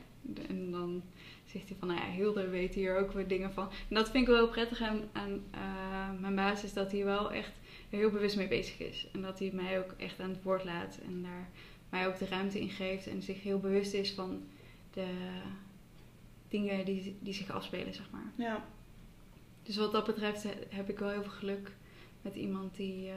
[0.49, 1.03] En dan
[1.45, 3.69] zegt hij van, nou ja, Hilde weet hier ook wat dingen van.
[3.89, 7.05] En dat vind ik wel heel prettig aan, aan eh, mijn baas, is dat hij
[7.05, 7.53] wel echt
[7.91, 9.07] heel bewust mee bezig is.
[9.13, 11.49] En dat hij mij ook echt aan het woord laat en daar
[11.89, 14.43] mij ook de ruimte in geeft en zich heel bewust is van
[14.93, 15.07] de
[16.49, 18.33] dingen die, die zich afspelen, zeg maar.
[18.37, 18.65] Ja.
[19.63, 21.71] Dus wat dat betreft he- heb ik wel heel veel geluk
[22.23, 23.15] met iemand die, eh,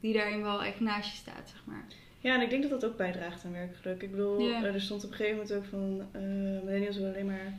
[0.00, 1.86] die daarin wel echt naast je staat, zeg maar.
[2.26, 4.02] Ja, en ik denk dat dat ook bijdraagt aan werkgeluk.
[4.02, 6.20] Ik bedoel, eh, er stond op een gegeven moment ook van eh
[6.64, 7.58] millennials willen alleen maar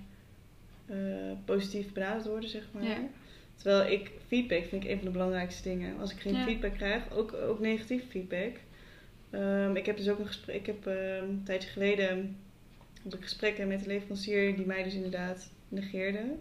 [0.85, 0.97] eh,
[1.45, 2.99] positief benaderd worden, zeg maar.
[3.55, 5.99] Terwijl ik feedback vind ik een van de belangrijkste dingen.
[5.99, 8.55] Als ik geen feedback krijg, ook, ook negatief feedback.
[9.29, 12.37] Ehm, ik heb dus ook een gesprek, ik heb ehm, een tijdje geleden
[13.03, 16.35] had ik gesprekken met een leverancier die mij dus inderdaad negeerde.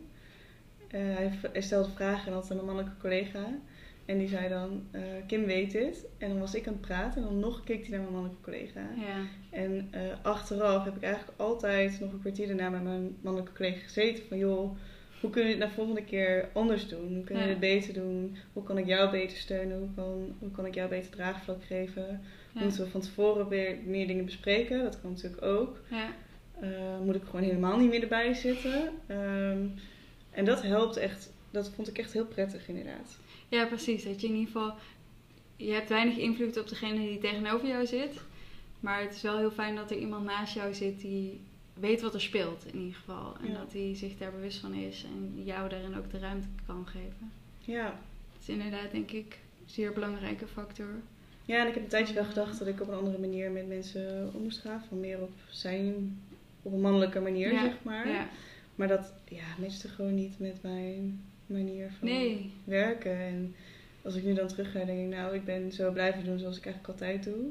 [0.89, 3.59] Hij, hij stelde vragen en had een mannelijke collega.
[4.07, 6.05] En die zei dan, eh, Kim weet dit.
[6.19, 8.42] En dan was ik aan het praten en dan nog keek hij naar mijn mannelijke
[8.42, 8.81] collega.
[8.81, 9.16] Ja,
[9.51, 13.79] En eh, achteraf heb ik eigenlijk altijd nog een kwartier daarna met mijn mannelijke collega
[13.79, 14.25] gezeten.
[14.29, 14.77] Van joh,
[15.21, 17.14] hoe kunnen we dit nou volgende keer anders doen?
[17.14, 17.59] Hoe kunnen we Ja.
[17.59, 18.37] dit beter doen?
[18.53, 19.79] Hoe kan ik jou beter steunen?
[19.79, 22.21] Hoe kan, hoe kan ik jou beter draagvlak geven?
[22.55, 24.83] ja, Moeten we van tevoren weer meer dingen bespreken?
[24.83, 25.81] Dat kan natuurlijk ook.
[25.90, 26.09] ja,
[26.61, 28.88] Eh, moet ik gewoon helemaal niet meer erbij zitten?
[29.07, 29.59] Ehm,
[30.31, 31.33] en dat helpt echt.
[31.51, 33.19] Dat vond ik echt heel prettig inderdaad.
[33.49, 34.05] Ja, precies.
[34.05, 34.75] Dat je in ieder geval,
[35.57, 38.21] je hebt weinig invloed op degene die tegenover jou zit.
[38.81, 41.41] Maar het is wel heel fijn dat er iemand naast jou zit die
[41.75, 43.37] weet wat er speelt in ieder geval.
[43.41, 43.59] En Ja.
[43.59, 47.33] dat die zich daar bewust van is en jou daarin ook de ruimte kan geven.
[47.59, 47.85] Ja.
[48.33, 50.89] Dat is inderdaad denk ik een zeer belangrijke factor.
[51.45, 53.69] Ja, en ik heb een tijdje wel gedacht dat ik op een andere manier met
[53.69, 54.85] mensen om moest gaan.
[54.89, 56.19] Van meer op zijn,
[56.63, 58.09] op een mannelijke manier, Ja, zeg maar.
[58.09, 58.29] Ja.
[58.75, 63.19] Maar dat ja, matchte gewoon niet met mijn manier van Nee, werken.
[63.19, 63.55] En
[64.03, 66.57] als ik nu dan terug ga, denk ik, nou, ik ben zo blijven doen zoals
[66.57, 67.51] ik eigenlijk altijd doe.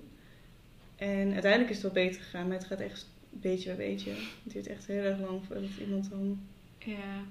[0.96, 4.12] En uiteindelijk is het wel beter gegaan, maar het gaat echt beetje bij beetje.
[4.44, 6.40] Het duurt echt heel erg lang voordat iemand dan,
[6.80, 7.24] ja,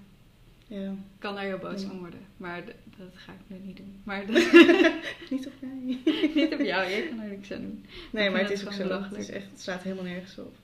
[0.66, 1.88] ja, ik kan daar heel boos Ja.
[1.88, 2.20] van worden.
[2.37, 2.64] Maar
[2.98, 4.00] dat ga ik nu niet doen.
[4.05, 4.24] Maar
[5.31, 5.98] niet op mij.
[6.35, 7.85] niet op jou, jij kan er niks aan doen.
[8.12, 8.81] Nee, maar het is het ook zo.
[8.81, 9.22] Het, belachelijk.
[9.22, 10.55] is echt, het slaat helemaal nergens op.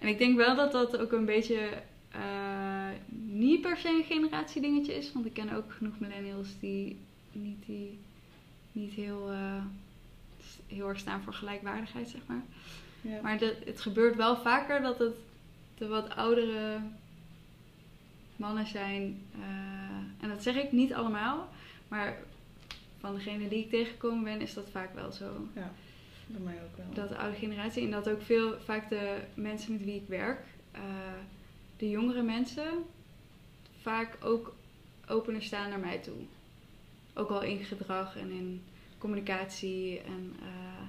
[0.00, 1.68] En ik denk wel dat dat ook een beetje
[2.10, 5.12] eh, niet per se een generatiedingetje is.
[5.12, 6.98] Want ik ken ook genoeg millennials die
[7.32, 7.98] niet, die,
[8.72, 9.64] niet heel, eh,
[10.66, 12.42] heel erg staan voor gelijkwaardigheid, zeg maar.
[13.00, 13.20] Ja.
[13.22, 15.14] Maar de, het gebeurt wel vaker dat het
[15.78, 16.80] de wat oudere
[18.36, 19.22] mannen zijn.
[19.34, 21.48] eh, en dat zeg ik niet allemaal.
[21.88, 22.18] Maar
[22.98, 25.48] van degene die ik tegengekomen ben, is dat vaak wel zo.
[26.26, 26.86] Bij mij ook wel.
[26.94, 27.84] Dat de oude generatie.
[27.84, 30.44] En dat ook veel, vaak de mensen met wie ik werk,
[31.76, 32.84] de jongere mensen,
[33.80, 34.54] vaak ook
[35.08, 36.16] opener staan naar mij toe.
[37.14, 38.62] Ook al in gedrag en in
[38.98, 40.88] communicatie en eh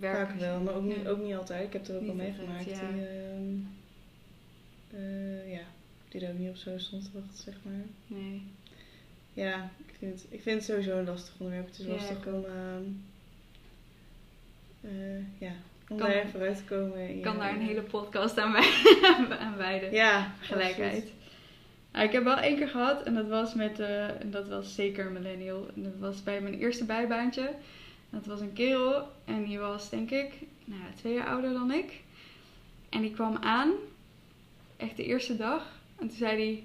[0.00, 0.28] werk.
[0.28, 1.66] Vaak wel, maar ook niet, ook niet altijd.
[1.66, 2.90] Ik heb er ook wel Niet altijd, meegemaakt ja.
[2.92, 3.54] die, ehm,
[4.90, 5.62] eh, ja,
[6.08, 7.84] die er ook niet op zo stond te wachten, zeg maar.
[8.06, 8.42] Nee.
[9.32, 11.66] Ja, ik vind, ik vind het sowieso een lastig onderwerp.
[11.66, 12.84] Het is Ja, lastig om, ehm,
[14.80, 15.52] eh, ja,
[15.88, 16.16] om Kan- daar
[17.16, 18.98] Ik kan daar een hele podcast aan, wij-
[19.40, 19.92] aan wijden.
[19.92, 21.12] Ja, Gelijkheid.
[21.92, 23.80] Nou, ik heb wel één keer gehad en dat was met,
[24.20, 25.66] en dat was zeker een millennial.
[25.74, 27.50] En dat was bij mijn eerste bijbaantje.
[28.10, 30.32] Dat was een kerel en die was denk ik
[30.64, 32.00] nou, twee jaar ouder dan ik.
[32.88, 33.70] En die kwam aan,
[34.76, 35.66] echt de eerste dag.
[35.98, 36.62] En toen zei hij,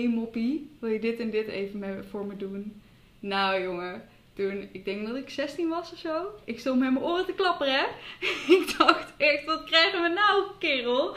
[0.00, 2.80] hey moppie, wil je dit en dit even voor me doen?
[3.20, 4.02] Nou jongen,
[4.34, 6.26] toen, ik denk dat ik 16 was of zo.
[6.44, 7.84] Ik stond met mijn oren te klapperen hè.
[8.56, 11.16] ik dacht echt, wat krijgen we nou kerel?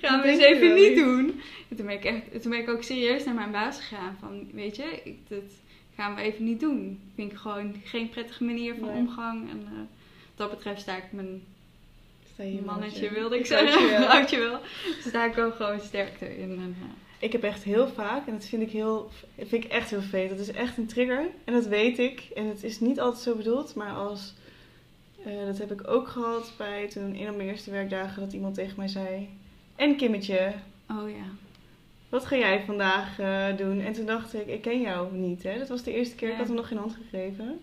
[0.00, 1.40] Gaan we Dat eens even niet doen.
[1.70, 4.16] En toen ben, ik echt, toen ben ik ook serieus naar mijn baas gegaan.
[4.20, 5.52] Van, weet je, ik, dit
[5.96, 7.00] gaan we even niet doen.
[7.14, 8.96] Vind ik gewoon geen prettige manier van Nee.
[8.96, 9.50] omgang.
[9.50, 9.86] En eh, wat
[10.48, 11.42] dat betreft sta ik mijn
[12.32, 13.98] Sta je mannetje, wilde ik Vrouwtje zeggen.
[13.98, 14.08] wel.
[14.08, 14.60] Vrouwtje wel.
[15.00, 16.50] Sta ik ook gewoon sterker in.
[16.50, 16.88] En, eh,
[17.24, 20.30] Ik heb echt heel vaak, en dat vind ik, heel, vind ik echt heel vervelend.
[20.38, 21.26] Dat is echt een trigger.
[21.44, 22.28] En dat weet ik.
[22.34, 23.74] En het is niet altijd zo bedoeld.
[23.74, 24.34] Maar als,
[25.24, 28.54] eh, dat heb ik ook gehad bij toen een op mijn eerste werkdagen dat iemand
[28.54, 29.28] tegen mij zei.
[29.76, 30.52] En Kimmetje,
[30.90, 31.24] oh ja.
[32.08, 33.80] wat ga jij vandaag eh, doen?
[33.80, 35.42] En toen dacht ik, ik ken jou niet.
[35.42, 35.58] Hè?
[35.58, 36.38] Dat was de eerste keer, ik Ja.
[36.38, 37.60] had hem nog geen hand gegeven.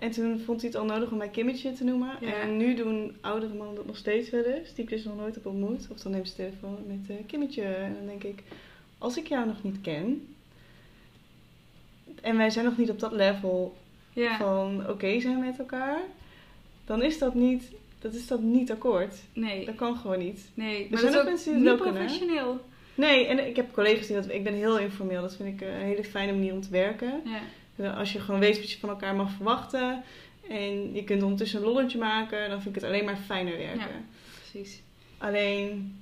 [0.00, 2.16] En toen vond hij het al nodig om mij Kimmetje te noemen.
[2.20, 2.32] Ja.
[2.34, 4.74] En nu doen oudere mannen dat nog steeds wel eens.
[4.74, 5.88] Die ik dus nog nooit heb ontmoet.
[5.90, 7.62] Of dan neemt ze telefoon met eh, Kimmetje.
[7.62, 8.42] En dan denk ik,
[8.98, 10.34] als ik jou nog niet ken...
[12.22, 13.76] En wij zijn nog niet op dat level
[14.12, 14.36] Ja.
[14.36, 15.98] van oké zijn met elkaar.
[16.84, 17.64] Dan is dat niet,
[17.98, 19.14] dat is dat niet akkoord.
[19.32, 19.64] Nee.
[19.64, 20.50] Dat kan gewoon niet.
[20.54, 20.84] Nee.
[20.84, 22.60] Er Maar zijn dat ook is mensen die niet kunnen, professioneel.
[22.94, 24.30] Nee, en ik heb collega's die dat...
[24.30, 25.20] Ik ben heel informeel.
[25.22, 27.20] Dat vind ik een hele fijne manier om te werken.
[27.24, 27.40] Ja.
[27.86, 30.02] Als je gewoon weet wat je van elkaar mag verwachten.
[30.48, 32.48] En je kunt ondertussen een lolletje maken.
[32.50, 33.78] Dan vind ik het alleen maar fijner werken.
[33.78, 34.02] Ja.
[34.50, 34.82] Precies.
[35.18, 35.94] Alleen...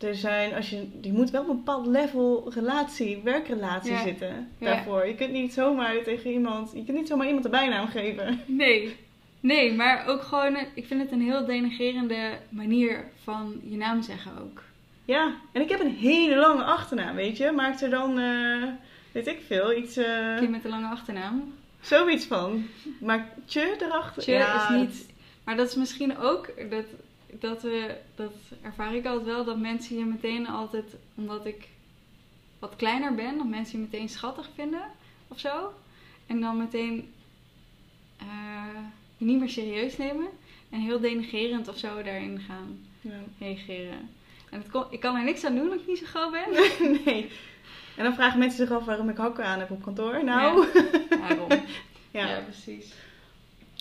[0.00, 4.02] er zijn, als je, je moet wel op een bepaald level relatie, werkrelatie Ja.
[4.02, 4.66] zitten Ja.
[4.66, 5.06] daarvoor.
[5.06, 8.40] Je kunt niet zomaar tegen iemand, je kunt niet zomaar iemand een bijnaam geven.
[8.46, 8.96] Nee.
[9.40, 14.02] Nee, maar ook gewoon, een- ik vind het een heel denigerende manier van je naam
[14.02, 14.62] zeggen ook.
[15.04, 17.50] Ja, en ik heb een hele lange achternaam, weet je.
[17.52, 18.62] Maakt er dan, eh,
[19.14, 21.54] weet ik veel, iets, eh, Kind met een lange achternaam.
[21.80, 22.66] zoiets van.
[23.00, 24.22] Maak tje erachter.
[24.22, 25.12] Tje ja, is niet...
[25.44, 26.84] Maar dat is misschien ook, dat,
[27.40, 31.68] dat, we, dat ervaar ik altijd wel, dat mensen je meteen altijd, omdat ik
[32.58, 34.82] wat kleiner ben, dat mensen je meteen schattig vinden
[35.28, 35.72] of zo.
[36.26, 37.12] En dan meteen
[38.18, 38.80] eh,
[39.16, 40.28] je niet meer serieus nemen.
[40.70, 43.20] En heel denigerend of zo daarin gaan Ja.
[43.38, 44.10] reageren.
[44.50, 46.48] En het kon, ik kan er niks aan doen dat ik niet zo groot ben.
[47.04, 47.30] nee.
[47.96, 50.24] En dan vragen mensen zich af waarom ik hakken aan heb op kantoor.
[50.24, 50.66] Nou,
[51.10, 51.60] ja.
[52.10, 52.92] Ja, precies.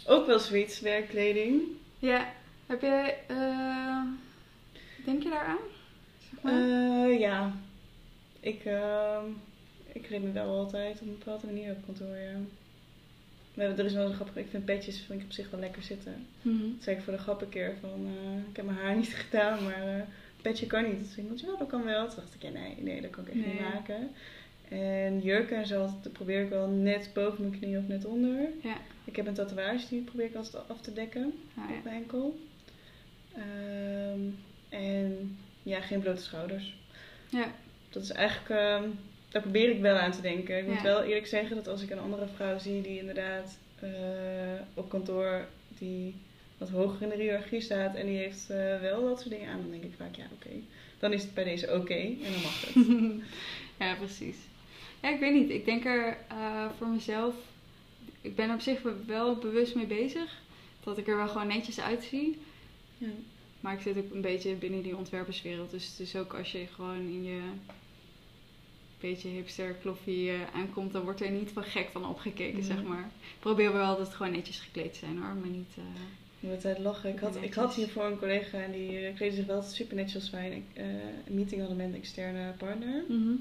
[0.06, 1.62] Ook wel zoiets, werkkleding.
[2.00, 2.26] Ja,
[2.66, 4.02] heb je, eh,
[5.06, 5.58] denk je daaraan?
[6.20, 6.54] Zeg maar?
[6.54, 7.52] Eh, ja.
[8.40, 9.26] Ik, ehm
[9.94, 12.38] ik kleed me wel altijd op een bepaalde manier op kantoor, ja.
[13.54, 15.84] Maar er is wel een grappig, ik vind petjes vind ik op zich wel lekker
[15.84, 16.26] zitten.
[16.42, 16.62] Mhm.
[16.62, 19.16] Dat zei ik voor de grap een keer van, eh, ik heb mijn haar niet
[19.16, 20.08] gedaan, maar
[20.44, 21.14] petje kan niet.
[21.18, 22.08] Iemand, ja dat kan wel.
[22.08, 24.10] Toen dacht ik, ja nee, nee dat kan ik echt niet maken.
[24.70, 28.40] En jurken en zo, dat probeer ik wel net boven mijn knie of net onder.
[28.64, 28.78] Ja.
[29.06, 31.76] Ik heb een tatoeage, die probeer ik altijd af te dekken Ah, ja.
[31.78, 32.40] op mijn enkel.
[33.36, 34.20] Ehm,
[34.70, 36.76] en ja, geen blote schouders.
[37.30, 37.46] Ja.
[37.90, 38.90] Dat is eigenlijk, ehm,
[39.30, 40.58] daar probeer ik wel aan te denken.
[40.58, 43.90] Ik moet wel eerlijk zeggen dat als ik een andere vrouw zie die inderdaad eh,
[44.74, 45.46] op kantoor
[45.78, 46.16] die
[46.64, 49.62] wat hoger in de hiërarchie staat en die heeft eh, wel dat soort dingen aan,
[49.62, 50.50] dan denk ik vaak ja oké.
[51.00, 52.76] Dan is het bij deze oké en dan mag het.
[53.88, 54.38] ja, precies.
[55.02, 55.50] Ja, ik weet niet.
[55.50, 57.36] Ik denk er eh, voor mezelf...
[58.22, 60.42] Ik ben er op zich wel bewust mee bezig.
[60.84, 62.38] Dat ik er wel gewoon netjes uitzie.
[62.98, 63.08] Ja.
[63.60, 65.72] Maar ik zit ook een beetje binnen die ontwerperswereld.
[65.72, 67.42] Dus het is ook als je gewoon in je
[69.00, 72.64] beetje hipster kloffie eh, aankomt, dan wordt er niet van gek van opgekeken, Nee.
[72.64, 73.10] zeg maar.
[73.22, 75.76] Ik probeer wel altijd gewoon netjes gekleed te zijn hoor, maar niet...
[76.44, 77.10] moet altijd lachen.
[77.10, 80.16] Ik had, ik had hiervoor een collega en die eh, kleedde zich wel super netjes
[80.22, 80.86] als wij een, eh,
[81.28, 83.04] een meeting hadden met een externe partner.
[83.08, 83.34] mhm.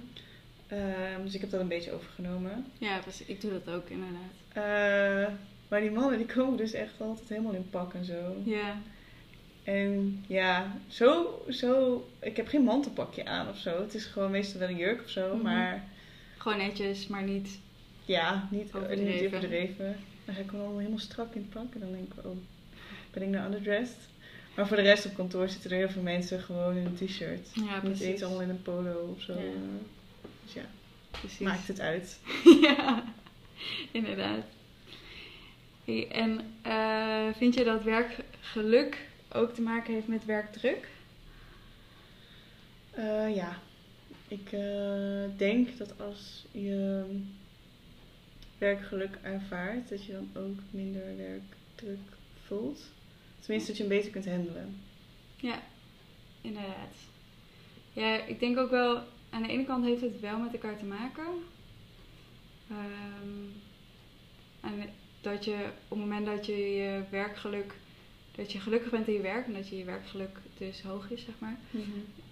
[0.66, 2.64] Ehm, dus ik heb dat een beetje overgenomen.
[2.78, 3.26] Ja, precies.
[3.26, 4.32] Ik doe dat ook inderdaad.
[5.28, 5.34] Eh,
[5.68, 8.36] maar die mannen die komen dus echt altijd helemaal in pak en zo.
[8.44, 8.80] Ja,
[9.64, 12.04] En ja, zo, zo.
[12.20, 13.80] Ik heb geen mantelpakje aan of zo.
[13.82, 15.34] Het is gewoon meestal wel een jurk of zo.
[15.34, 15.42] Mhm.
[15.42, 15.84] Maar
[16.38, 17.58] gewoon netjes, maar niet...
[18.04, 19.04] ja, niet overdreven.
[19.04, 19.22] Overdreven.
[19.22, 19.96] Niet overdreven.
[20.24, 21.74] Dan ga ik gewoon helemaal strak in het pak.
[21.74, 22.36] En dan denk ik, oh,
[23.12, 24.10] ben ik nou underdressed?
[24.54, 27.48] Maar voor de rest op kantoor zitten er heel veel mensen gewoon in een t-shirt.
[27.54, 28.06] Ja, Niet precies.
[28.06, 29.32] eens allemaal in een polo of zo.
[29.32, 29.40] Ja.
[30.44, 30.64] Dus ja,
[31.10, 31.38] precies.
[31.38, 32.18] maakt het uit.
[32.62, 33.04] ja,
[33.90, 34.44] inderdaad.
[35.84, 40.88] Hey, en eh, vind je dat werkgeluk ook te maken heeft met werkdruk?
[42.90, 43.58] Eh, ja,
[44.28, 47.04] ik eh, denk dat als je
[48.58, 52.80] werkgeluk ervaart, dat je dan ook minder werkdruk voelt.
[53.42, 54.80] Tenminste, dat je hem beter kunt handelen.
[55.36, 55.62] Ja,
[56.40, 56.94] inderdaad.
[57.92, 60.84] Ja, ik denk ook wel, aan de ene kant heeft het wel met elkaar te
[60.84, 61.26] maken.
[64.60, 67.74] En dat je op het moment dat je je werkgeluk,
[68.34, 71.24] dat je gelukkig bent in je werk en dat je je werkgeluk dus hoog is,
[71.24, 71.58] zeg maar.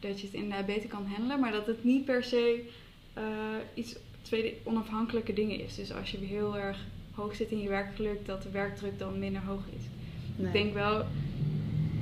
[0.00, 2.68] dat je het inderdaad beter kan handelen, maar dat het niet per se
[3.12, 3.24] eh,
[3.74, 5.74] iets twee onafhankelijke dingen is.
[5.74, 6.78] Dus als je heel erg
[7.14, 9.82] hoog zit in je werkgeluk, dat de werkdruk dan minder hoog is.
[10.40, 10.46] Nee.
[10.46, 11.00] Ik denk wel,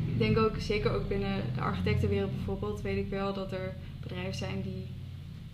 [0.06, 4.34] ik denk ook zeker ook binnen de architectenwereld bijvoorbeeld, weet ik wel dat er bedrijven
[4.34, 4.86] zijn die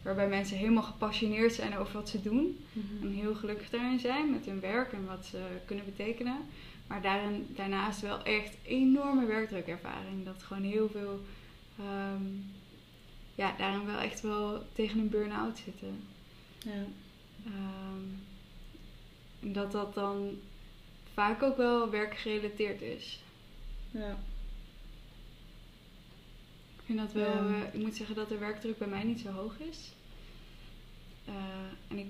[0.03, 3.07] waarbij mensen helemaal gepassioneerd zijn over wat ze doen Mhm.
[3.07, 6.37] en heel gelukkig daarin zijn met hun werk en wat ze kunnen betekenen.
[6.87, 10.25] Maar daarin, daarnaast wel echt enorme werkdrukervaring.
[10.25, 11.21] Dat gewoon heel veel,
[11.79, 12.23] ehm,
[13.35, 15.97] ja, daarin wel echt wel tegen een burn-out zitten.
[16.65, 16.85] Ja.
[17.47, 18.05] Ehm,
[19.41, 20.29] en dat dat dan
[21.15, 23.21] vaak ook wel werkgerelateerd is.
[23.91, 24.11] Ja.
[26.77, 27.63] Ik vind dat wel, Ja.
[27.67, 29.79] eh, ik moet zeggen dat de werkdruk bij mij niet zo hoog is.
[31.25, 31.35] Eh,
[31.89, 32.07] en ik,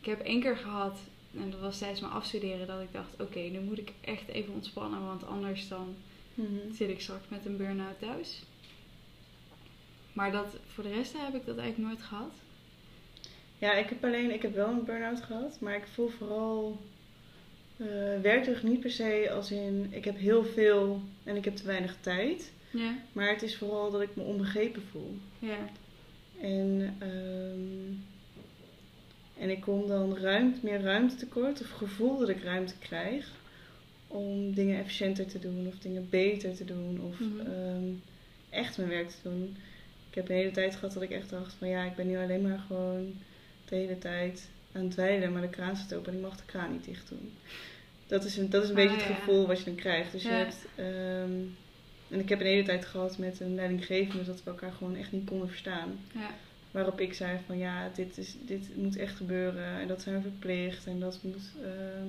[0.00, 0.98] ik heb één keer gehad,
[1.40, 4.54] en dat was tijdens mijn afstuderen, dat ik dacht: oké, nu moet ik echt even
[4.54, 5.94] ontspannen, want anders dan
[6.34, 6.72] Mhm.
[6.74, 8.42] zit ik straks met een burn-out thuis.
[10.12, 12.32] Maar dat, voor de rest heb ik dat eigenlijk nooit gehad.
[13.58, 16.80] Ja, ik heb alleen, ik heb wel een burn-out gehad, maar ik voel vooral
[17.78, 21.66] eh werkdruk niet per se als in ik heb heel veel en ik heb te
[21.66, 22.52] weinig tijd.
[22.70, 25.16] Ja, Maar het is vooral dat ik me onbegrepen voel.
[25.38, 25.68] ja,
[26.40, 27.94] En, ehm,
[29.42, 33.30] en ik kom dan ruimte, meer ruimte tekort, of gevoel dat ik ruimte krijg
[34.06, 37.40] om dingen efficiënter te doen, of dingen beter te doen, of Mhm.
[37.46, 37.84] ehm,
[38.50, 39.56] echt mijn werk te doen.
[40.08, 42.16] Ik heb een hele tijd gehad dat ik echt dacht van ja, ik ben nu
[42.18, 43.14] alleen maar gewoon
[43.68, 46.72] de hele tijd aan het maar de kraan staat open en ik mag de kraan
[46.72, 47.32] niet dicht doen.
[48.06, 50.12] Dat is een, dat is een Ah, beetje het gevoel wat je dan krijgt.
[50.12, 51.32] Dus je hebt, ehm,
[52.10, 55.12] en ik heb een hele tijd gehad met een leidinggevende dat we elkaar gewoon echt
[55.12, 55.98] niet konden verstaan.
[56.14, 56.30] Ja.
[56.70, 60.22] Waarop ik zei van ja, dit, is, dit moet echt gebeuren en dat zijn we
[60.22, 62.08] verplicht en dat moet, ehm,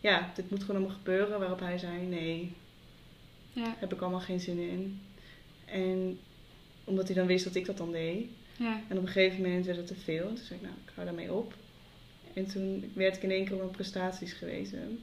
[0.00, 1.38] ja, dit moet gewoon allemaal gebeuren.
[1.38, 2.52] Waarop hij zei nee,
[3.52, 3.74] Ja.
[3.78, 5.00] heb ik allemaal geen zin in.
[5.64, 6.18] En
[6.84, 8.26] omdat hij dan wist dat ik dat dan deed.
[8.56, 8.80] Ja.
[8.88, 10.28] En op een gegeven moment werd het te veel.
[10.28, 11.54] En toen zei ik, nou, ik hou daarmee op.
[12.34, 15.00] En toen werd ik in één keer op mijn prestaties gewezen.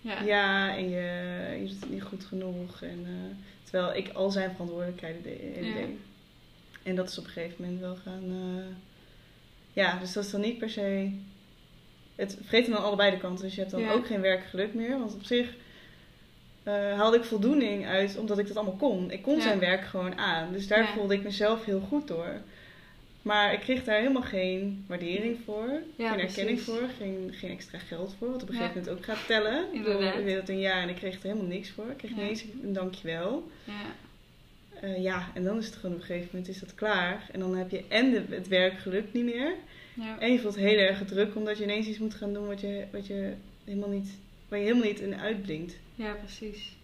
[0.00, 0.22] Ja.
[0.22, 2.82] Ja, en je, je doet het niet goed genoeg.
[2.82, 3.36] En, eh,
[3.70, 5.74] terwijl ik al zijn verantwoordelijkheden de- Ja.
[5.74, 5.88] deed.
[6.82, 8.22] En dat is op een gegeven moment wel gaan...
[8.24, 8.64] eh,
[9.72, 11.12] ja, dus dat is dan niet per se...
[12.14, 13.44] Het vreet dan aan allebei de kanten.
[13.44, 13.92] Dus je hebt dan Ja.
[13.92, 14.98] ook geen werkgeluk meer.
[14.98, 15.54] Want op zich
[16.62, 19.10] eh, haalde ik voldoening uit omdat ik dat allemaal kon.
[19.10, 20.52] Ik kon zijn werk gewoon aan.
[20.52, 22.40] Dus daar voelde ik mezelf heel goed door.
[23.22, 25.82] Maar ik kreeg daar helemaal geen waardering voor.
[25.96, 26.80] Ja, geen erkenning precies.
[26.80, 26.88] voor.
[26.98, 28.30] Geen, geen extra geld voor.
[28.30, 29.72] Wat op een gegeven moment ook gaat tellen.
[29.72, 30.18] Inderdaad.
[30.18, 31.90] Ik deed dat een jaar en ik kreeg er helemaal niks voor.
[31.90, 33.50] Ik kreeg niet eens een dankjewel.
[33.64, 33.94] Ja.
[34.80, 37.28] Eh, ja, en dan is het gewoon op een gegeven moment is dat klaar.
[37.32, 39.54] En dan heb je en de, het werk gelukt niet meer.
[39.94, 40.18] Ja.
[40.18, 42.84] En je voelt heel erg druk omdat je ineens iets moet gaan doen wat je,
[42.92, 43.32] wat je
[43.64, 44.08] helemaal niet,
[44.48, 45.76] waar je helemaal niet in uitblinkt.
[45.94, 46.76] Ja, precies.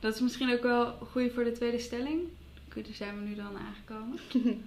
[0.00, 2.20] Dat is misschien ook wel goed voor de tweede stelling.
[2.74, 4.18] Daar zijn we nu dan aangekomen.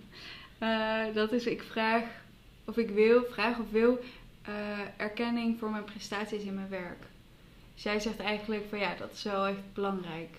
[0.59, 2.03] Eh, dat is, ik vraag
[2.65, 3.99] of ik wil, vraag of wil
[4.41, 7.03] eh, erkenning voor mijn prestaties in mijn werk.
[7.73, 10.29] Dus jij zegt eigenlijk van ja, dat is wel echt belangrijk.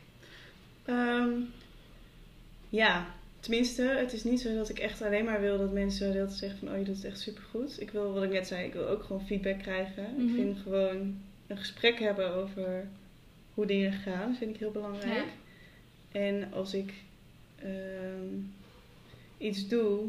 [0.85, 1.31] Ehm,
[2.69, 3.07] ja,
[3.41, 6.59] tenminste, het is niet zo dat ik echt alleen maar wil dat mensen tijd zeggen
[6.59, 7.81] van oh je doet het echt supergoed.
[7.81, 10.03] Ik wil, wat ik net zei, ik wil ook gewoon feedback krijgen.
[10.05, 10.35] Ik Mhm.
[10.35, 12.87] vind gewoon een gesprek hebben over
[13.55, 15.27] hoe dingen gaan, vind ik heel belangrijk.
[16.13, 16.93] En als ik
[17.63, 18.27] ehm,
[19.39, 20.09] iets doe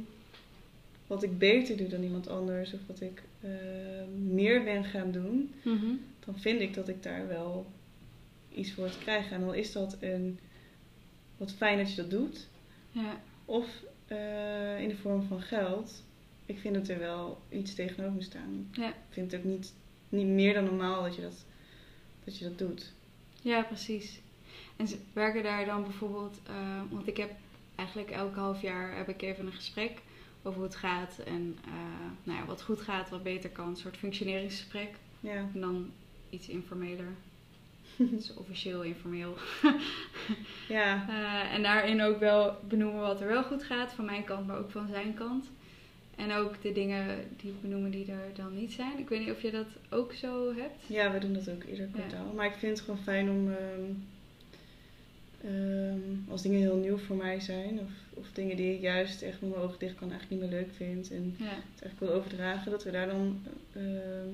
[1.08, 5.54] wat ik beter doe dan iemand anders of wat ik ehm, meer ben gaan doen,
[5.64, 5.86] Mhm.
[6.26, 7.66] dan vind ik dat ik daar wel
[8.54, 9.36] iets voor te krijgen.
[9.36, 10.40] En dan is dat een
[11.38, 12.48] wat fijn dat je dat doet.
[12.92, 16.04] Ja, Of eh, in de vorm van geld.
[16.46, 18.68] Ik vind dat er wel iets tegenover moet staan.
[18.72, 18.88] Ja.
[18.90, 19.74] Ik vind het ook niet,
[20.10, 21.46] niet meer dan normaal dat je dat,
[22.24, 22.92] dat je dat doet.
[23.42, 24.20] ja, precies.
[24.76, 27.32] En werken daar dan bijvoorbeeld, eh, want ik heb
[27.78, 30.02] eigenlijk elk half jaar heb ik even een gesprek
[30.42, 31.72] over hoe het gaat en eh,
[32.24, 34.90] nou ja, wat goed gaat, wat beter kan, een soort functioneringsgesprek.
[35.20, 35.36] Ja.
[35.54, 35.92] En dan
[36.30, 37.08] iets informeler.
[38.12, 39.38] Dus officieel informeel.
[40.68, 41.06] Ja.
[41.10, 44.58] Eh, en daarin ook wel benoemen wat er wel goed gaat, van mijn kant, maar
[44.58, 45.46] ook van zijn kant.
[46.16, 49.00] En ook de dingen die benoemen die er dan niet zijn.
[49.00, 50.88] Ik weet niet of je dat ook zo hebt.
[50.88, 52.34] ja, we doen dat ook ieder kwartaal.
[52.34, 53.50] Maar ik vind het gewoon fijn om...
[53.52, 53.92] ehm,
[55.44, 57.80] ehm, als dingen heel nieuw voor mij zijn.
[57.80, 60.60] Of, of dingen die ik juist echt met mijn ogen dicht kan eigenlijk niet meer
[60.60, 61.12] leuk vind.
[61.12, 63.42] En Ja, het eigenlijk wil overdragen, dat we daar dan,
[63.74, 64.30] ehm,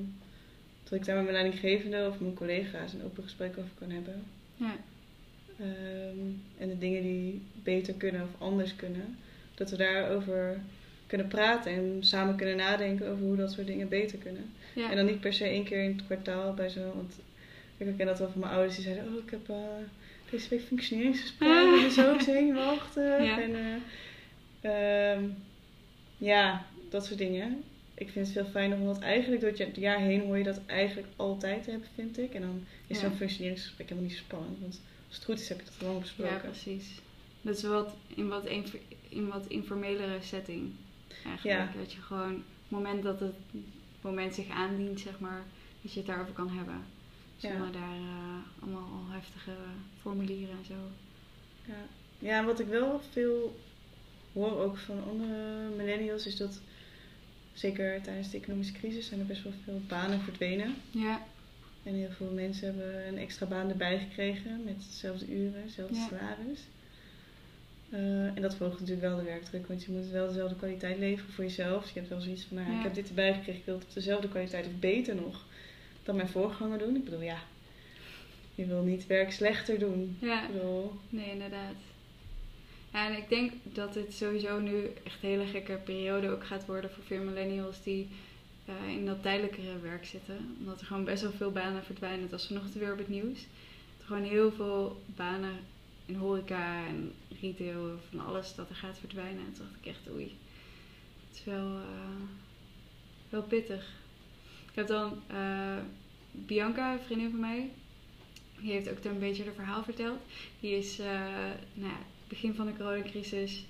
[0.83, 4.23] dat ik daar met mijn leidinggevende of mijn collega's een open gesprek over kan hebben.
[4.55, 4.75] ja,
[5.59, 6.17] Ehm,
[6.57, 9.17] en de dingen die beter kunnen of anders kunnen,
[9.55, 10.59] dat we daarover
[11.07, 14.49] kunnen praten en samen kunnen nadenken over hoe dat soort dingen beter kunnen.
[14.75, 14.89] ja.
[14.89, 17.13] En dan niet per se één keer in het kwartaal bij zo, want
[17.77, 19.55] ik herken dat wel van mijn ouders die zeiden, oh ik heb eh,
[20.33, 23.23] deze week functioneringsgesprek, ik ben zo zenuwachtig.
[23.23, 23.41] Ja.
[23.41, 23.55] En,
[24.61, 25.23] eh, ehm,
[26.17, 27.63] ja, dat soort dingen.
[27.93, 31.07] Ik vind het veel fijner omdat eigenlijk door het jaar heen hoor je dat eigenlijk
[31.15, 32.33] altijd hebben, vind ik.
[32.33, 33.07] En dan is Ja.
[33.07, 34.59] zo'n functioneringsgesprek helemaal niet zo spannend.
[34.59, 36.41] Want als het goed is heb je dat ja, besproken.
[36.41, 36.87] precies.
[37.41, 38.45] Dat is wat in wat,
[39.09, 40.71] in wat informelere setting
[41.25, 41.73] eigenlijk.
[41.73, 41.79] Ja.
[41.79, 43.35] Dat je gewoon, op het moment dat het
[44.01, 45.43] moment zich aandient, zeg maar,
[45.81, 46.81] dat je het daarover kan hebben.
[47.43, 47.49] Ja.
[47.51, 49.51] Zonder daar eh, allemaal al heftige
[50.01, 50.73] formulieren en zo.
[51.67, 51.85] Ja.
[52.19, 53.59] ja, en wat ik wel veel
[54.33, 56.61] hoor ook van andere millennials is dat
[57.53, 60.75] zeker tijdens de economische crisis zijn er best wel veel banen verdwenen.
[60.91, 61.21] Ja,
[61.83, 66.07] En heel veel mensen hebben een extra baan erbij gekregen met dezelfde uren, hetzelfde Ja.
[66.07, 66.59] salaris.
[67.89, 71.33] Eh, en dat verhoogt natuurlijk wel de werkdruk, want je moet wel dezelfde kwaliteit leveren
[71.33, 71.81] voor jezelf.
[71.83, 72.77] Dus je hebt wel zoiets van, nou, Ja.
[72.77, 75.45] ik heb dit erbij gekregen, ik wil het op dezelfde kwaliteit of beter nog
[76.03, 76.95] dan mijn voorganger doen.
[76.95, 77.37] Ik bedoel, ja,
[78.55, 80.17] je wil niet werk slechter doen.
[80.21, 80.47] ja.
[80.47, 81.75] Ik bedoel, Nee, inderdaad.
[82.93, 86.65] Ja, en ik denk dat dit sowieso nu echt een hele gekke periode ook gaat
[86.65, 88.09] worden voor veel millennials die
[88.65, 90.55] eh, in dat tijdelijkere werk zitten.
[90.59, 92.29] Omdat er gewoon best wel veel banen verdwijnen.
[92.29, 93.39] Dat is vanochtend weer op het nieuws.
[93.39, 95.53] Dat er gewoon heel veel banen
[96.05, 99.45] in horeca en retail, van alles dat er gaat verdwijnen.
[99.45, 100.37] En toen dacht ik echt, oei,
[101.29, 102.21] het is wel, eh,
[103.29, 103.91] wel pittig.
[104.73, 105.77] Ik heb dan eh,
[106.31, 107.69] Bianca, een vriendin van mij,
[108.59, 110.19] die heeft ook een beetje haar verhaal verteld.
[110.59, 111.05] Die is, eh,
[111.73, 111.97] nou ja,
[112.27, 113.65] begin van de coronacrisis,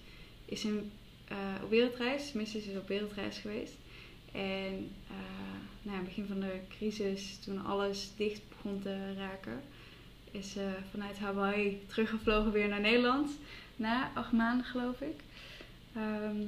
[0.45, 0.91] is een
[1.27, 2.27] eh, op wereldreis.
[2.27, 3.73] Tenminste, is op wereldreis geweest.
[4.31, 5.17] En uh,
[5.81, 9.61] nou, het begin van de crisis, toen alles dicht begon te raken,
[10.31, 13.29] is ze vanuit Hawaii teruggevlogen weer naar Nederland.
[13.75, 15.19] Na acht maanden, geloof ik.
[15.95, 16.41] Ehm,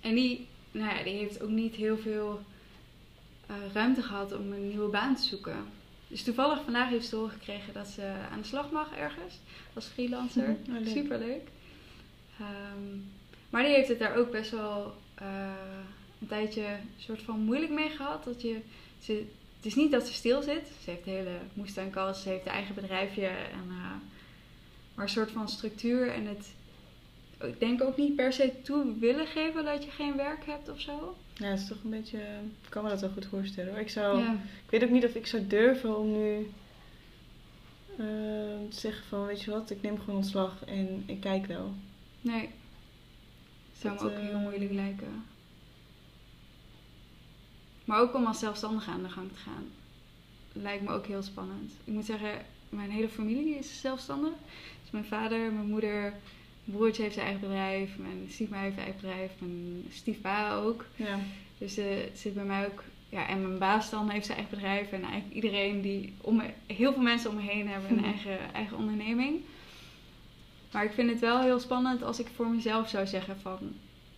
[0.00, 2.44] en die, nou ja, die heeft ook niet heel veel
[3.50, 5.56] uh, ruimte gehad om een nieuwe baan te zoeken.
[6.08, 9.34] Dus toevallig vandaag heeft ze gekregen dat ze aan de slag mag ergens
[9.74, 10.48] als freelancer.
[10.48, 10.86] Oh, leuk.
[10.86, 11.48] Superleuk.
[12.38, 12.98] Ehm,
[13.50, 15.52] maar die heeft het daar ook best wel uh,
[16.20, 18.24] een tijdje soort van moeilijk mee gehad.
[18.24, 18.60] Dat je,
[19.02, 19.12] ze,
[19.56, 20.70] het is niet dat ze stil zit.
[20.84, 23.26] Ze heeft de hele moestuinkast, ze heeft een eigen bedrijfje.
[23.26, 23.92] En, uh,
[24.94, 26.54] maar een soort van structuur en het...
[27.40, 30.80] Ik denk ook niet per se toe willen geven dat je geen werk hebt of
[30.80, 31.16] zo.
[31.34, 32.18] Ja, het is toch een beetje...
[32.62, 33.80] Ik kan me dat wel goed voorstellen hoor.
[33.80, 34.18] Ik zou...
[34.18, 34.32] Ja.
[34.32, 36.50] Ik weet ook niet of ik zou durven om nu...
[37.90, 38.06] Uh,
[38.68, 41.74] te zeggen van, weet je wat, ik neem gewoon ontslag en ik kijk wel.
[42.20, 42.48] Nee.
[43.78, 45.24] Zou me Dat, ook eh, heel moeilijk lijken.
[47.84, 49.64] Maar ook om als zelfstandige aan de gang te gaan.
[50.52, 51.72] Lijkt me ook heel spannend.
[51.84, 52.30] Ik moet zeggen,
[52.68, 54.32] mijn hele familie is zelfstandig.
[54.82, 56.14] Dus mijn vader, mijn moeder,
[56.72, 57.96] broertje heeft zijn eigen bedrijf.
[57.98, 59.30] Mijn stiefma heeft een eigen bedrijf.
[59.38, 60.84] Mijn stiefpa ook.
[60.96, 61.18] Ja.
[61.58, 62.82] Dus eh, het zit bij mij ook...
[63.08, 64.90] Ja, en mijn baas dan heeft zijn eigen bedrijf.
[64.92, 66.14] En eigenlijk iedereen die...
[66.20, 68.04] Om me, heel veel mensen om me heen hebben een Mhm.
[68.04, 69.40] eigen, eigen onderneming.
[70.72, 73.58] Maar ik vind het wel heel spannend als ik voor mezelf zou zeggen van...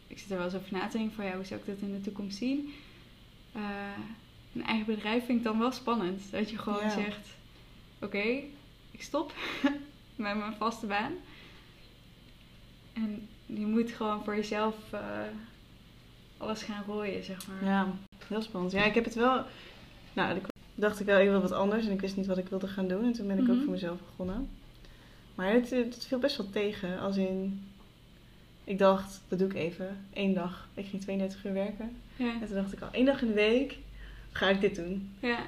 [0.07, 1.77] Ik zit er wel eens over na te denken van ja, hoe zou ik dat
[1.89, 2.73] in de toekomst zien?
[3.53, 3.61] Eh,
[4.55, 6.23] een eigen bedrijf vind ik dan wel spannend.
[6.31, 6.91] Dat je gewoon Ja.
[6.91, 7.29] zegt,
[8.01, 8.23] oké,
[8.91, 9.33] ik stop
[10.17, 11.13] met mijn vaste baan.
[13.05, 15.01] En je moet gewoon voor jezelf eh,
[16.37, 17.65] alles gaan rooien, zeg maar.
[17.71, 17.93] Ja,
[18.27, 18.73] heel spannend.
[18.73, 19.45] Ja, ik heb het wel...
[20.13, 20.43] Nou, ik
[20.75, 22.89] dacht ik wel, ik wil wat anders en ik wist niet wat ik wilde gaan
[22.89, 23.05] doen.
[23.05, 23.53] En toen ben ik Mhm.
[23.53, 24.49] ook voor mezelf begonnen.
[25.35, 26.99] Maar het, het viel best wel tegen.
[27.01, 27.67] Als in,
[28.65, 29.97] ik dacht, dat doe ik even.
[30.13, 30.69] Eén dag.
[30.75, 31.97] Ik ging 32 uur werken.
[32.17, 32.33] Ja.
[32.41, 33.77] En toen dacht ik al, één dag in de week
[34.33, 35.11] ga ik dit doen.
[35.21, 35.39] ja.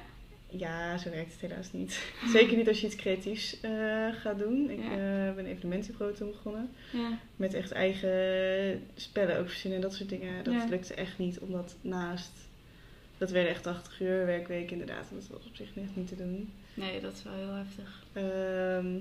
[0.53, 2.03] Ja, zo werkt het helaas niet.
[2.33, 4.69] Zeker niet als je iets creatiefs eh, gaat doen.
[4.69, 4.91] Ik Ja.
[4.91, 6.69] eh, ben evenementenbureau toen begonnen.
[6.91, 7.17] ja.
[7.35, 10.43] Met echt eigen spellen ook verzinnen en dat soort dingen.
[10.43, 10.65] Dat Ja.
[10.69, 12.31] lukte echt niet, omdat naast...
[13.17, 15.09] Dat werden echt 80 uur werkweek inderdaad.
[15.09, 16.51] En dat was op zich echt niet te doen.
[16.73, 18.03] Nee, dat is wel heel heftig.
[18.13, 18.95] Ehm,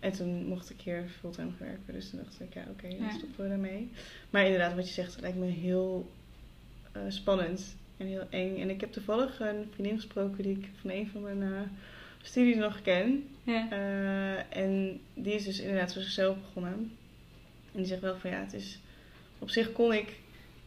[0.00, 1.92] en toen mocht ik hier fulltime gaan werken.
[1.94, 3.10] Dus toen dacht ik, ja oké, dan Ja.
[3.10, 3.90] stoppen we daarmee.
[4.30, 6.10] Maar inderdaad, wat je zegt, lijkt me heel
[6.92, 8.60] eh, spannend en heel eng.
[8.60, 11.60] En ik heb toevallig een vriendin gesproken die ik van een van mijn eh,
[12.22, 13.28] studies nog ken.
[13.42, 13.70] Ja.
[13.70, 16.92] Eh, en die is dus inderdaad voor zichzelf begonnen.
[17.72, 18.78] En die zegt wel van ja, het is...
[19.38, 20.18] Op zich kon ik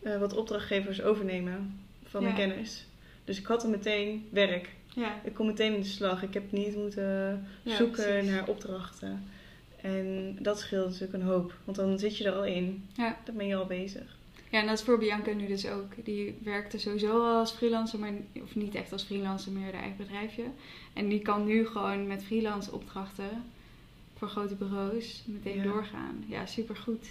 [0.02, 2.86] eh, wat opdrachtgevers overnemen van mijn kennis.
[3.24, 4.70] Dus ik had er meteen werk.
[4.96, 5.22] ja.
[5.24, 6.24] Ik kon meteen in de slag.
[6.24, 8.30] Ik heb niet moeten zoeken precies.
[8.30, 9.24] naar opdrachten.
[9.82, 11.54] En dat scheelt natuurlijk een hoop.
[11.64, 12.90] Want dan zit je er al in.
[13.26, 14.18] Dan ben je al bezig.
[14.54, 16.06] Ja, en dat is voor Bianca nu dus ook.
[16.06, 19.98] Die werkte sowieso al als freelancer, maar, of niet echt als freelancer, meer haar eigen
[19.98, 20.44] bedrijfje.
[20.94, 23.44] En die kan nu gewoon met freelance opdrachten
[24.18, 25.64] voor grote bureaus meteen Ja.
[25.64, 26.24] doorgaan.
[26.28, 27.08] Ja, supergoed.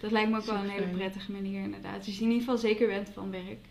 [0.00, 2.04] Dat lijkt me ook wel een hele prettige manier inderdaad.
[2.04, 3.64] Dus je in ieder geval zeker bent van werk.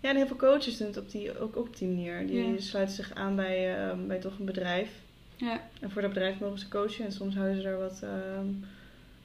[0.00, 2.26] Ja, en heel veel coaches doen het op die, ook op die manier.
[2.26, 2.60] Die Ja.
[2.60, 4.90] sluiten zich aan bij, ehm, bij toch een bedrijf.
[5.36, 7.04] Ja, En voor dat bedrijf mogen ze coachen.
[7.04, 8.46] En soms houden ze daar wat ehm,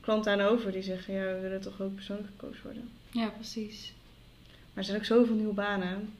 [0.03, 0.71] klanten aan over.
[0.71, 2.89] Die zeggen, ja, we willen toch ook persoonlijk gecoacht worden.
[3.11, 3.93] ja precies.
[4.47, 6.13] Maar er zijn ook zoveel nieuwe banen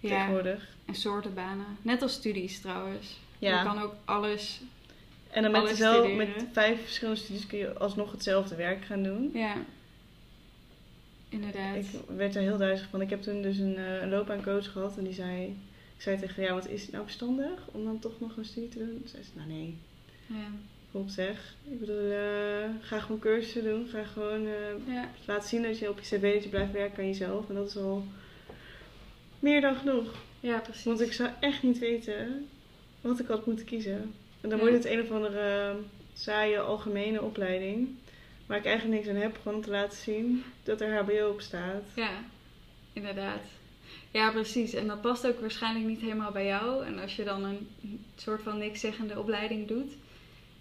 [0.00, 0.68] Ja, tegenwoordig.
[0.84, 1.66] en soorten banen.
[1.82, 3.18] Net als studies trouwens.
[3.38, 3.58] Ja.
[3.58, 4.60] Je kan ook alles.
[5.30, 9.30] En dan met, dezelfde, met vijf verschillende studies kun je alsnog hetzelfde werk gaan doen.
[9.34, 9.54] Ja,
[11.28, 11.76] inderdaad.
[11.76, 13.00] Ik werd er heel duizelig van.
[13.00, 15.44] Ik heb toen dus een, een loopbaancoach gehad en die zei,
[15.96, 18.44] ik zei tegen haar, ja, wat is het nou verstandig om dan toch nog een
[18.44, 18.88] studie te doen?
[19.00, 19.76] Toen zei ze, nou nee,
[20.26, 20.50] Ja,
[20.92, 21.54] op zeg.
[21.70, 23.88] Ik bedoel, eh, ga gewoon cursussen doen.
[23.88, 26.98] Ga gewoon eh, ja, laten zien dat je op je cv dat je blijft werken
[26.98, 27.48] aan jezelf.
[27.48, 28.04] En dat is al
[29.38, 30.14] meer dan genoeg.
[30.40, 30.84] ja precies.
[30.84, 32.48] Want ik zou echt niet weten
[33.00, 34.14] wat ik had moeten kiezen.
[34.40, 34.64] En dan Ja.
[34.64, 35.74] wordt het een of andere eh,
[36.14, 37.88] saaie algemene opleiding.
[38.46, 41.82] Waar ik eigenlijk niks aan heb, gewoon te laten zien dat er HBO op staat.
[41.94, 42.10] Ja,
[42.92, 43.40] inderdaad.
[44.10, 44.72] Ja, precies.
[44.74, 46.84] En dat past ook waarschijnlijk niet helemaal bij jou.
[46.86, 47.68] En als je dan een
[48.16, 49.92] soort van niks zeggende opleiding doet,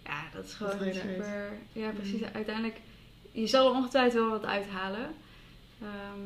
[0.07, 1.51] ja, dat is gewoon super.
[1.73, 2.19] Ja, precies.
[2.19, 2.27] Mm.
[2.33, 2.79] Uiteindelijk,
[3.31, 5.09] je zal er ongetwijfeld wel wat uithalen.
[5.81, 6.19] Ehm,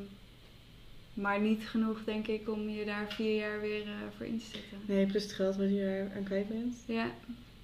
[1.14, 4.46] maar niet genoeg, denk ik, om je daar vier jaar weer eh, voor in te
[4.46, 4.78] zetten.
[4.86, 6.76] Nee, plus het geld wat je er aan kwijt bent.
[6.86, 7.12] Ja,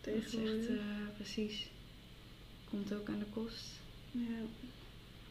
[0.02, 0.76] dat is echt eh,
[1.16, 1.70] precies.
[2.70, 3.66] Komt ook aan de kost.
[4.12, 4.46] Ja.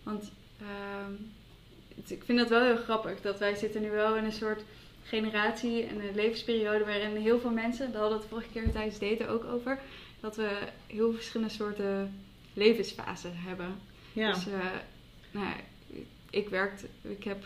[0.03, 0.31] Want
[0.61, 1.13] ehm,
[1.97, 3.21] het- ik vind dat wel heel grappig.
[3.21, 4.63] Dat wij zitten nu wel in een soort
[5.07, 8.99] generatie en een levensperiode waarin heel veel mensen, daar hadden we het vorige keer tijdens
[8.99, 9.79] daten ook over,
[10.21, 13.79] dat we heel verschillende soorten levensfasen hebben.
[14.13, 14.33] Ja.
[14.33, 14.61] Dus eh,
[15.31, 15.55] nou,
[16.31, 17.45] ik werkte, ik heb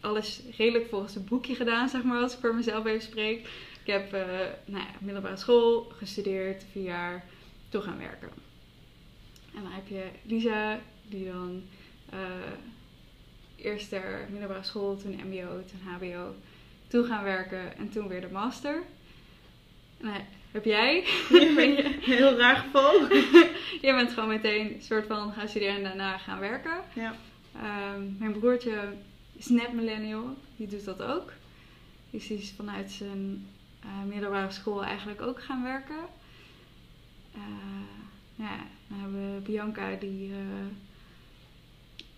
[0.00, 3.48] alles redelijk volgens het boekje gedaan, zeg maar, als ik voor mezelf even spreek.
[3.84, 4.28] Ik heb eh,
[4.64, 7.24] nou ja, middelbare school gestudeerd, vier jaar,
[7.68, 8.28] toen gaan werken.
[9.54, 11.62] En dan heb je Lisa, die dan
[12.10, 12.18] eh,
[13.56, 16.34] eerst de middelbare school, toen MBO, toen HBO,
[16.90, 18.82] toen gaan werken en toen weer de master.
[20.00, 20.20] Nou,
[20.50, 21.04] heb jij?
[21.56, 22.92] Ben je- Heel raar geval.
[23.82, 26.80] Jij bent gewoon meteen een soort van gaan studeren en daarna gaan werken.
[26.94, 27.14] Ja.
[27.56, 28.92] Ehm, mijn broertje
[29.32, 31.32] is net millennial, die doet dat ook.
[32.10, 33.46] Dus die is vanuit zijn
[33.82, 36.04] eh, middelbare school eigenlijk ook gaan werken.
[37.34, 37.40] Eh,
[38.34, 38.56] ja,
[38.88, 40.66] dan hebben we Bianca, die, eh,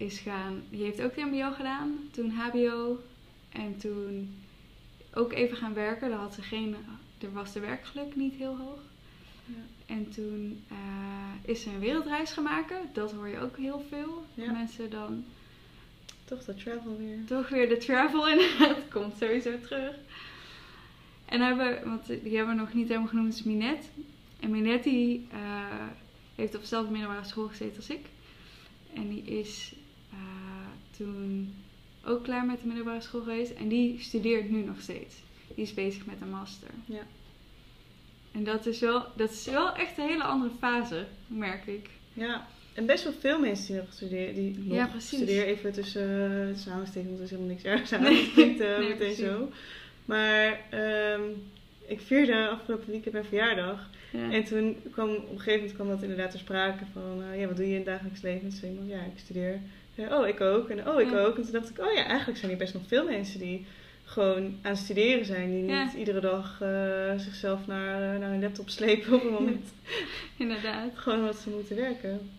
[0.07, 3.03] is gaan, die heeft ook de MBO gedaan, toen HBO
[3.53, 4.35] en toen
[5.14, 6.10] ook even gaan werken.
[6.10, 6.76] Daar had ze geen,
[7.20, 8.80] er was de werkgeluk niet heel hoog.
[9.46, 9.94] Ja.
[9.94, 12.76] En toen eh, is ze een wereldreis gaan maken.
[12.92, 14.24] Dat hoor je ook heel veel.
[14.34, 14.52] Ja.
[14.52, 15.24] Mensen dan
[16.24, 17.24] Toch dat travel weer.
[17.26, 18.88] toch weer de travel inderdaad.
[18.92, 19.94] Komt sowieso terug.
[21.24, 23.86] En hebben want die hebben we nog niet helemaal genoemd, is Minette.
[24.40, 25.86] En Minette die, eh,
[26.34, 28.06] heeft op dezelfde middelbare school gezeten als ik.
[28.94, 29.74] En die is
[30.10, 30.18] eh,
[30.96, 31.54] toen
[32.05, 33.53] ook klaar met de middelbare school geweest.
[33.53, 35.14] En die studeert nu nog steeds.
[35.55, 36.68] Die is bezig met een master.
[36.84, 37.03] Ja.
[38.32, 41.90] En dat is wel, dat is wel echt een hele andere fase, merk ik.
[42.12, 42.46] Ja.
[42.74, 44.34] En best wel veel mensen die nog studeren.
[44.34, 45.18] Die nog Ja, precies.
[45.18, 48.03] studeren even tussen uh, samensteken, want er is helemaal niks ergs aan.
[48.03, 48.30] Nee.
[48.34, 49.50] Klinkt eh, Nee, meteen zo.
[50.05, 51.22] Maar ehm,
[51.86, 53.90] ik vierde afgelopen weekend mijn verjaardag.
[54.12, 54.30] Ja.
[54.30, 57.46] En toen kwam op een gegeven moment kwam dat inderdaad ter sprake van, eh, ja,
[57.46, 58.68] wat doe je in het dagelijks leven?
[58.68, 59.61] Iemand, ja, ik studeer.
[59.97, 60.68] Oh, ik ook.
[60.68, 61.18] En oh, ik Ja.
[61.18, 61.36] ook.
[61.36, 63.66] En toen dacht ik, oh ja, eigenlijk zijn er best nog veel mensen die
[64.05, 65.51] gewoon aan het studeren zijn.
[65.51, 65.84] Die Ja.
[65.84, 69.72] niet iedere dag eh, zichzelf naar, naar hun laptop slepen op het moment.
[70.38, 70.90] Inderdaad.
[70.95, 72.30] gewoon wat ze moeten werken.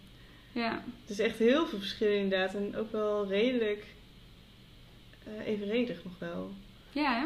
[0.51, 0.83] Ja.
[1.01, 2.53] Het is echt heel veel verschillen inderdaad.
[2.55, 3.85] En ook wel redelijk
[5.23, 6.51] eh, evenredig nog wel.
[6.91, 7.25] Ja, hè?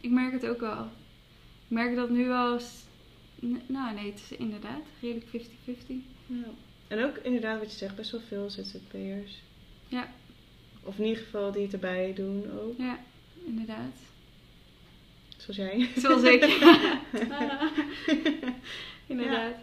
[0.00, 0.82] Ik merk het ook wel.
[1.68, 2.60] Ik merk dat nu wel...
[3.66, 5.46] Nou, nee, het is inderdaad redelijk 50-50.
[6.26, 6.36] Ja.
[6.92, 9.42] En ook inderdaad wat je zegt, best wel veel ZZP'ers.
[9.88, 10.08] Ja.
[10.82, 12.78] Of in ieder geval die het erbij doen ook.
[12.78, 12.98] Ja,
[13.44, 13.96] inderdaad.
[15.36, 15.88] Zoals jij.
[15.96, 16.44] Zoals ik.
[19.06, 19.54] inderdaad.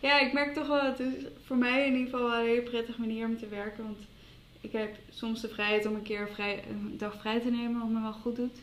[0.00, 0.20] Ja.
[0.20, 1.12] ik merk toch wel, het is
[1.44, 3.84] voor mij in ieder geval wel een hele prettige manier om te werken.
[3.84, 3.98] Want
[4.60, 7.88] ik heb soms de vrijheid om een keer vrij, een dag vrij te nemen, wat
[7.88, 8.58] me wel goed doet.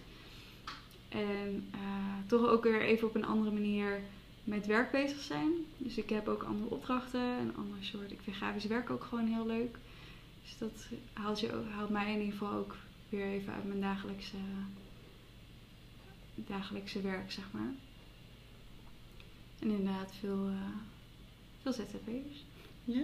[1.10, 4.02] En eh, toch ook weer even op een andere manier
[4.46, 5.52] met werk bezig zijn.
[5.78, 8.12] Dus ik heb ook andere opdrachten en ander soort.
[8.12, 9.78] Ik vind grafisch werk ook gewoon heel leuk.
[10.44, 12.76] Dus dat haalt, je, haalt mij in ieder geval ook
[13.10, 14.38] weer even uit mijn dagelijkse,
[16.36, 17.74] dagelijkse werk, zeg maar.
[19.60, 20.78] En inderdaad veel, eh
[21.62, 22.44] veel ZZP'ers.
[22.84, 23.04] Ja.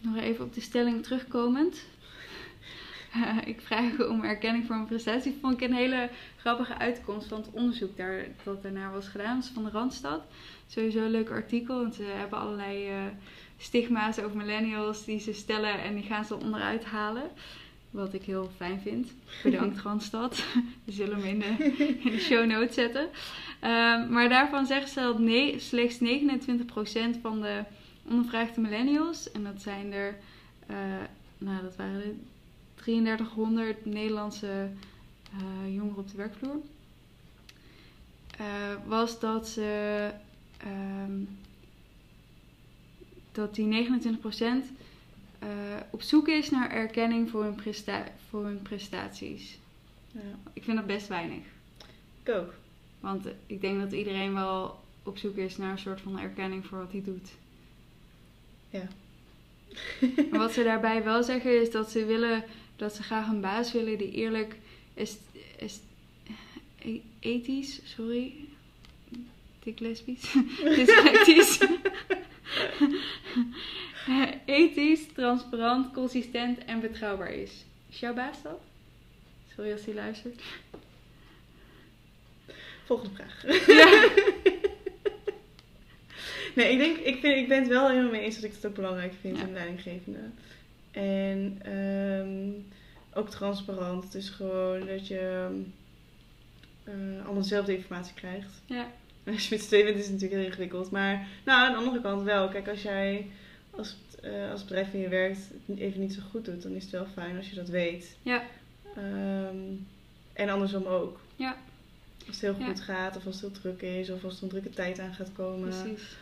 [0.00, 1.84] Nog even op de stelling terugkomend.
[3.44, 5.38] Ik vraag om erkenning voor mijn prestatie.
[5.40, 9.34] Vond ik een hele grappige uitkomst van het onderzoek daar, dat daarnaar was gedaan.
[9.34, 10.22] Dat is van de Randstad.
[10.66, 11.80] Sowieso een leuk artikel.
[11.80, 12.96] Want ze hebben allerlei eh,
[13.58, 15.82] stigma's over millennials die ze stellen.
[15.82, 17.30] En die gaan ze onderuit halen.
[17.90, 19.12] Wat ik heel fijn vind.
[19.42, 20.44] Bedankt Randstad.
[20.84, 23.08] We zullen hem in de, in de show notes zetten.
[23.60, 27.62] Ehm, maar daarvan zeggen ze dat nee, slechts 29% van de
[28.08, 30.16] ondervraagde millennials, en dat zijn er,
[30.66, 30.76] eh,
[31.38, 32.14] nou dat waren er
[32.82, 34.70] 3300 Nederlandse
[35.32, 36.60] eh, jongeren op de werkvloer,
[38.38, 38.46] eh,
[38.86, 40.10] was dat ze
[40.56, 41.12] ehm,
[43.32, 44.64] dat die 29%
[45.38, 45.48] eh,
[45.90, 49.58] op zoek is naar erkenning voor hun, presta- voor hun prestaties.
[50.12, 50.20] ja.
[50.52, 51.44] Ik vind dat best weinig.
[52.22, 52.54] Ik ook.
[53.00, 56.78] Want ik denk dat iedereen wel op zoek is naar een soort van erkenning voor
[56.78, 57.30] wat hij doet.
[58.70, 58.86] Ja.
[60.38, 62.44] Wat ze daarbij wel zeggen is dat ze willen
[62.82, 64.56] dat ze graag een baas willen die eerlijk
[64.94, 65.16] is,
[65.56, 65.80] is
[66.78, 68.34] e- ethisch, sorry,
[69.62, 70.32] dik lesbisch,
[70.76, 71.58] dyslectisch,
[74.44, 77.64] ethisch, transparant, consistent en betrouwbaar is.
[77.90, 78.60] Is jouw baas dat?
[79.54, 80.42] Sorry als hij luistert.
[82.84, 83.66] Volgende vraag.
[83.66, 84.08] Ja.
[86.54, 88.66] Nee, ik denk, ik, vind, ik ben het wel helemaal mee eens dat ik het
[88.66, 89.46] ook belangrijk vind Ja.
[89.46, 90.18] in leidinggevende.
[90.92, 92.50] En ehm,
[93.18, 94.12] ook transparant.
[94.12, 95.48] Dus gewoon dat je
[96.84, 98.62] eh, allemaal dezelfde informatie krijgt.
[98.66, 98.86] Ja.
[99.24, 100.90] En als je met z'n tweeën bent is het natuurlijk heel ingewikkeld.
[100.90, 102.48] Maar nou, aan de andere kant wel.
[102.48, 103.30] Kijk, als jij
[103.70, 106.82] als, eh, als bedrijf van je werkt het even niet zo goed doet, dan is
[106.82, 108.16] het wel fijn als je dat weet.
[108.22, 108.42] Ja.
[108.96, 109.56] Ehm,
[110.32, 111.20] en andersom ook.
[111.36, 111.56] Ja.
[112.26, 112.66] Als het heel Ja.
[112.66, 115.14] goed gaat, of als het heel druk is, of als er een drukke tijd aan
[115.14, 115.68] gaat komen.
[115.68, 116.16] Precies.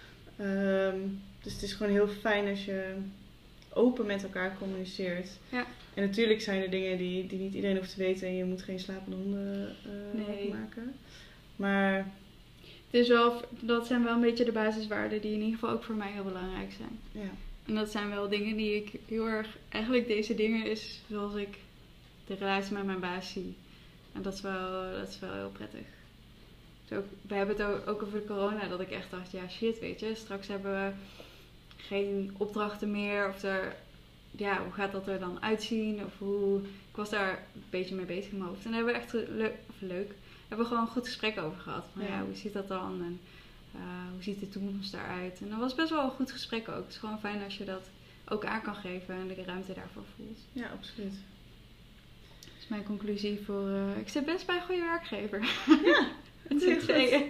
[1.42, 2.94] Dus het is gewoon heel fijn als je
[3.72, 5.28] open met elkaar communiceert.
[5.48, 5.66] Ja.
[5.94, 8.62] En natuurlijk zijn er dingen die, die niet iedereen hoeft te weten en je moet
[8.62, 10.48] geen slapende honden eh, Nee.
[10.48, 10.94] maken.
[11.56, 11.96] Maar
[12.90, 15.84] Het is wel, dat zijn wel een beetje de basiswaarden die in ieder geval ook
[15.84, 16.98] voor mij heel belangrijk zijn.
[17.24, 17.30] ja,
[17.66, 19.56] En dat zijn wel dingen die ik heel erg.
[19.68, 21.58] Eigenlijk deze dingen is zoals ik
[22.26, 23.54] de relatie met mijn baas zie.
[24.12, 25.86] En dat is wel, dat is wel heel prettig.
[26.88, 29.78] Dus ook, we hebben het ook, ook over corona, dat ik echt dacht, ja shit,
[29.78, 30.92] weet je, straks hebben we
[31.86, 33.28] geen opdrachten meer.
[33.28, 33.76] Of er,
[34.30, 36.04] ja, hoe gaat dat er dan uitzien?
[36.04, 38.64] Of hoe, ik was daar een beetje mee bezig in mijn hoofd.
[38.64, 40.10] En daar hebben we echt leuk, of leuk,
[40.48, 41.84] hebben we gewoon een goed gesprek over gehad.
[41.92, 42.08] Van, Ja.
[42.08, 42.22] ja.
[42.24, 43.02] hoe zit dat dan?
[43.02, 43.20] En
[43.74, 43.80] eh,
[44.12, 45.40] hoe ziet de toekomst daaruit?
[45.40, 46.76] En dat was best wel een goed gesprek ook.
[46.84, 47.88] Het is gewoon fijn als je dat
[48.28, 50.38] ook aan kan geven en de ruimte daarvoor voelt.
[50.52, 51.12] ja, absoluut.
[52.40, 53.68] Dat is mijn conclusie voor...
[53.68, 55.40] eh, ik zit best bij een goede werkgever.
[55.84, 56.08] Ja,
[56.48, 56.86] Het zit.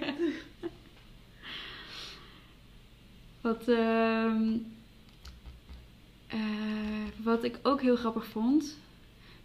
[3.41, 4.57] Wat, ehm,
[6.27, 6.39] eh,
[7.23, 8.79] wat ik ook heel grappig vond,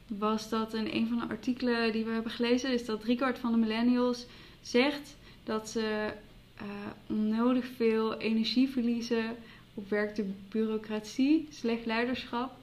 [0.07, 3.51] was dat in een van de artikelen die we hebben gelezen, is dat driekwart van
[3.51, 4.25] de millennials
[4.61, 6.13] zegt dat ze
[6.55, 6.65] eh,
[7.07, 9.35] onnodig veel energie verliezen
[9.73, 12.53] op werk de bureaucratie, slecht leiderschap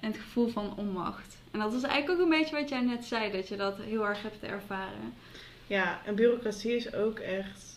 [0.00, 1.36] en het gevoel van onmacht.
[1.50, 4.06] En dat is eigenlijk ook een beetje wat jij net zei, dat je dat heel
[4.06, 5.14] erg hebt ervaren.
[5.66, 7.71] Ja, en bureaucratie is ook echt,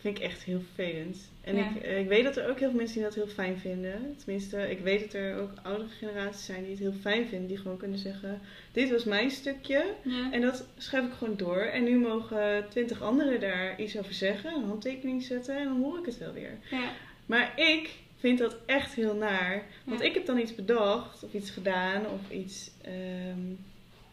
[0.00, 1.30] vind ik echt heel vervelend.
[1.40, 1.70] En Ja.
[1.70, 4.14] ik, eh, ik weet dat er ook heel veel mensen die dat heel fijn vinden.
[4.16, 7.48] Tenminste, ik weet dat er ook oudere generaties zijn die het heel fijn vinden.
[7.48, 8.40] Die gewoon kunnen zeggen,
[8.72, 9.84] dit was mijn stukje.
[10.02, 10.32] Ja.
[10.32, 11.60] En dat schrijf ik gewoon door.
[11.60, 15.98] En nu mogen twintig anderen daar iets over zeggen, een handtekening zetten en dan hoor
[15.98, 16.58] ik het wel weer.
[16.70, 16.90] Ja.
[17.26, 19.62] Maar ik vind dat echt heel naar.
[19.84, 22.70] Want ik heb dan iets bedacht of iets gedaan of iets.
[22.82, 23.40] ehm,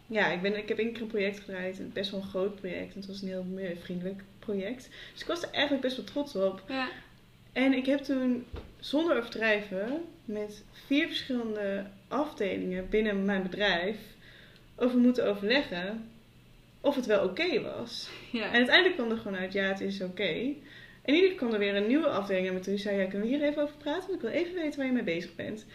[0.07, 1.93] ja, ik, ben, ik heb één keer een project gedraaid.
[1.93, 2.93] Best wel een groot project.
[2.93, 4.89] En het was een heel milieuvriendelijk project.
[5.11, 6.63] Dus ik was er eigenlijk best wel trots op.
[6.67, 6.87] Ja.
[7.53, 8.45] En ik heb toen
[8.79, 13.97] zonder overdrijven met vier verschillende afdelingen binnen mijn bedrijf
[14.75, 16.09] over moeten overleggen
[16.81, 18.09] of het wel oké was.
[18.31, 18.45] Ja.
[18.45, 20.53] En uiteindelijk kwam er gewoon uit, ja, het is oké.
[21.01, 22.73] En ieder kwam er weer een nieuwe afdeling naar me toe.
[22.73, 24.01] Die zei, ja, kunnen we hier even over praten?
[24.01, 25.65] Want ik wil even weten waar je mee bezig bent.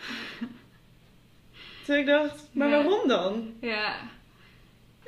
[1.87, 2.75] Toen ik dacht, maar Ja.
[2.85, 3.55] waarom dan?
[3.61, 4.11] ja.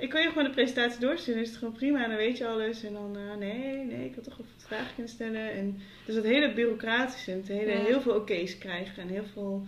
[0.02, 2.46] Ik kan je gewoon de presentatie doorsturen, is het gewoon prima en dan weet je
[2.46, 2.82] alles.
[2.84, 5.52] En dan, eh, nee, nee, ik had toch even wat vragen kunnen stellen.
[5.52, 7.78] En dus dat hele bureaucratische, en het hele, Ja.
[7.84, 9.66] heel veel oké's krijgen en heel veel,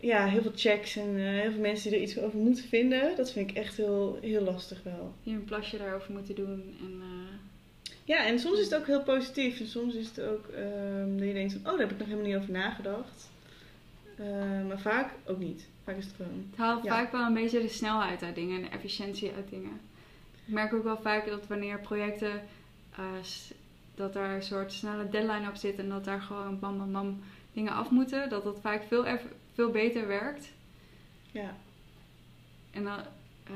[0.00, 3.16] ja, heel veel checks en eh, heel veel mensen die er iets over moeten vinden.
[3.16, 5.14] Dat vind ik echt heel, heel lastig wel.
[5.22, 6.76] Je een plasje daarover moeten doen.
[6.80, 7.30] En, eh,
[8.04, 9.60] Ja, en soms is het ook heel positief.
[9.60, 12.06] En soms is het ook ehm, dat je denkt van, oh, daar heb ik nog
[12.08, 13.30] helemaal niet over nagedacht.
[14.16, 14.26] Eh,
[14.68, 15.68] maar vaak ook niet.
[15.84, 16.46] Vaak is het gewoon...
[16.50, 16.90] het haalt Ja.
[16.90, 19.80] vaak wel een beetje de snelheid uit dingen en de efficiëntie uit dingen.
[20.46, 22.42] Ik merk ook wel vaak dat wanneer projecten,
[22.96, 23.04] eh,
[23.94, 27.20] dat daar een soort snelle deadline op zit en dat daar gewoon bam bam bam
[27.52, 29.06] dingen af moeten, dat dat vaak veel,
[29.54, 30.48] veel beter werkt.
[31.30, 31.54] Ja,
[32.70, 32.98] En dan
[33.44, 33.52] eh,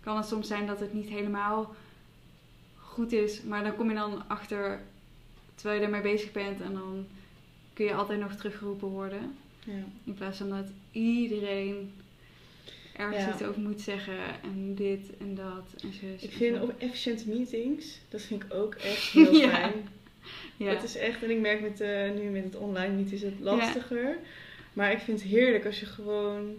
[0.00, 1.74] kan het soms zijn dat het niet helemaal
[2.78, 4.80] goed is, maar dan kom je dan achter
[5.54, 7.06] terwijl je ermee bezig bent en dan
[7.72, 9.36] kun je altijd nog teruggeroepen worden.
[9.66, 9.84] Ja.
[10.04, 11.92] In plaats van dat iedereen
[12.96, 13.32] ergens Ja.
[13.32, 16.22] iets over moet zeggen en dit en dat en zus.
[16.22, 16.62] Ik vind zo.
[16.62, 19.48] op efficiënte meetings, dat vind ik ook echt heel Ja.
[19.48, 19.72] fijn.
[20.56, 20.70] ja.
[20.70, 23.40] Het is echt, en ik merk met, eh, nu met het online meet is het
[23.40, 24.16] lastiger.
[24.72, 26.54] Maar ik vind het heerlijk als je gewoon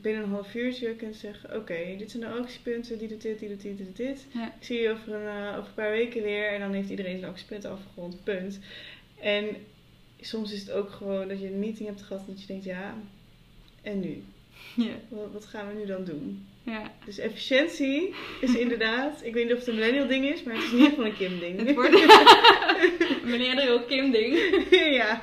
[0.00, 3.48] binnen een half uurtje kunt zeggen: Oké, dit zijn de actiepunten, die doet dit, die
[3.48, 4.26] doet dit, die doet dit.
[4.32, 4.46] Ja.
[4.46, 7.18] Ik zie je over een, eh, over een paar weken weer en dan heeft iedereen
[7.18, 8.58] zijn actiepunten afgerond, punt.
[9.20, 9.46] En
[10.20, 12.64] soms is het ook gewoon dat je een meeting hebt gehad en dat je denkt:
[12.64, 12.94] Ja,
[13.82, 14.22] en nu?
[14.86, 14.94] Ja.
[15.08, 16.46] Wat, wat gaan we nu dan doen?
[16.62, 16.92] ja.
[17.04, 20.64] Dus efficiëntie is inderdaad, ik weet niet of het een millennial ding is, maar het
[20.64, 21.66] is in ieder geval een Kim ding.
[21.66, 21.94] Het wordt
[23.60, 24.36] heel Kim ding.
[24.70, 25.22] ja.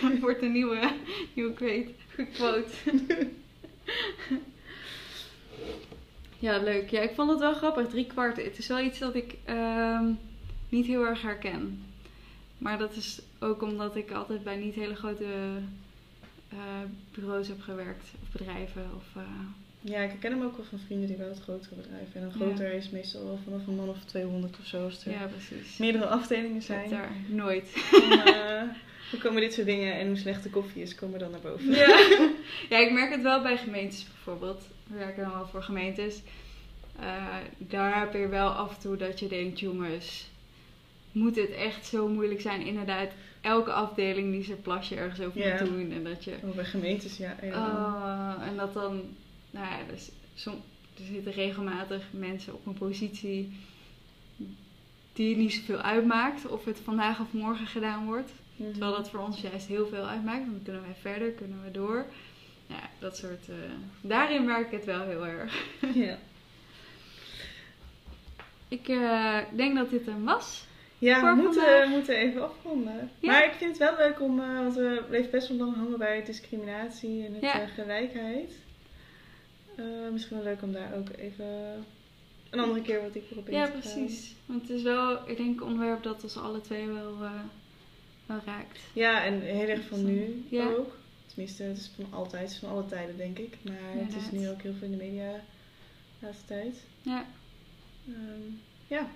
[0.00, 0.90] Het wordt een nieuwe,
[1.34, 1.90] nieuwe quote.
[2.32, 2.70] quote.
[6.38, 6.90] ja, leuk.
[6.90, 7.88] Ja, ik vond het wel grappig.
[7.88, 8.36] Drie kwart.
[8.36, 10.12] Het is wel iets dat ik ehm,
[10.68, 11.84] niet heel erg herken.
[12.58, 15.24] Maar dat is ook omdat ik altijd bij niet hele grote
[16.48, 16.58] eh,
[17.14, 18.04] bureaus heb gewerkt.
[18.22, 18.90] Of bedrijven.
[18.96, 19.22] Of, eh,
[19.80, 22.14] ja, ik ken hem ook wel van vrienden die bij wat grotere bedrijven.
[22.14, 22.44] En een Ja.
[22.44, 24.84] groter is meestal wel vanaf een man of 200 of zo.
[24.84, 25.76] Als er ja, precies.
[25.76, 26.90] meerdere afdelingen zijn.
[26.90, 27.88] daar nooit.
[27.90, 28.62] Dan, eh,
[29.10, 31.70] dan komen dit soort dingen en hoe slecht de koffie is, komen dan naar boven.
[31.70, 31.86] Ja.
[32.70, 34.62] ja, ik merk het wel bij gemeentes bijvoorbeeld.
[34.86, 36.20] We werken dan wel voor gemeentes.
[37.58, 40.28] Daar heb je wel af en toe dat je denkt, jongens,
[41.16, 42.60] moet het echt zo moeilijk zijn?
[42.66, 43.10] Inderdaad,
[43.40, 45.60] elke afdeling die zijn plasje ergens over Ja.
[45.60, 45.92] moet doen.
[45.92, 46.36] En dat je...
[46.42, 47.36] Oh, bij gemeentes, ja.
[47.42, 49.02] Oh, en dat dan,
[49.50, 50.54] nou ja, dus som,
[50.98, 53.52] er zitten regelmatig mensen op een positie
[55.12, 58.30] die niet zoveel uitmaakt of het vandaag of morgen gedaan wordt.
[58.56, 58.70] Mhm.
[58.70, 60.44] Terwijl dat voor ons juist heel veel uitmaakt.
[60.46, 62.06] Dan kunnen wij verder, kunnen we door.
[62.66, 63.48] Ja, dat soort...
[63.48, 63.54] eh,
[64.00, 65.64] daarin merk ik het wel heel erg.
[65.94, 66.18] Ja.
[68.68, 70.65] Ik eh, denk dat dit hem was.
[70.98, 73.10] Ja, we moeten, we moeten even afronden.
[73.20, 73.30] Ja.
[73.32, 75.98] Maar ik vind het wel leuk om, eh, want we bleven best wel lang hangen
[75.98, 77.60] bij discriminatie en het, Ja.
[77.62, 78.52] eh, gelijkheid.
[79.76, 81.46] Eh, misschien wel leuk om daar ook even
[82.50, 83.80] een andere keer wat dieper op in Ja, te gaan.
[83.80, 84.34] precies.
[84.46, 87.18] Want het is wel, ik denk, een onderwerp dat ons alle twee wel,
[88.26, 88.80] wel raakt.
[88.92, 90.66] Ja, en heel erg van nu Ja.
[90.68, 90.96] ook.
[91.26, 93.56] Tenminste, het is van altijd, het is van alle tijden denk ik.
[93.62, 95.32] Maar het is nu ook heel veel in de media
[96.20, 96.76] de laatste tijd.
[97.02, 97.24] Ja,
[98.08, 98.50] Ehm,
[98.86, 99.06] ja.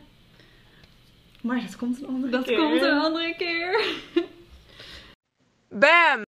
[1.42, 2.56] Maar dat komt een andere dat keer.
[2.58, 3.84] komt een andere keer.
[5.80, 6.22] Bam!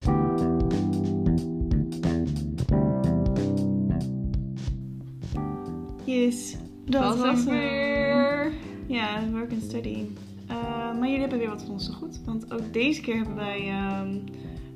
[6.04, 7.58] Yes, dat was was hem hem.
[7.58, 8.52] weer.
[8.86, 10.04] Ja, work and study.
[10.48, 12.20] Eh, maar jullie hebben weer wat van ons te goed.
[12.24, 14.18] Want ook deze keer hebben wij ehm,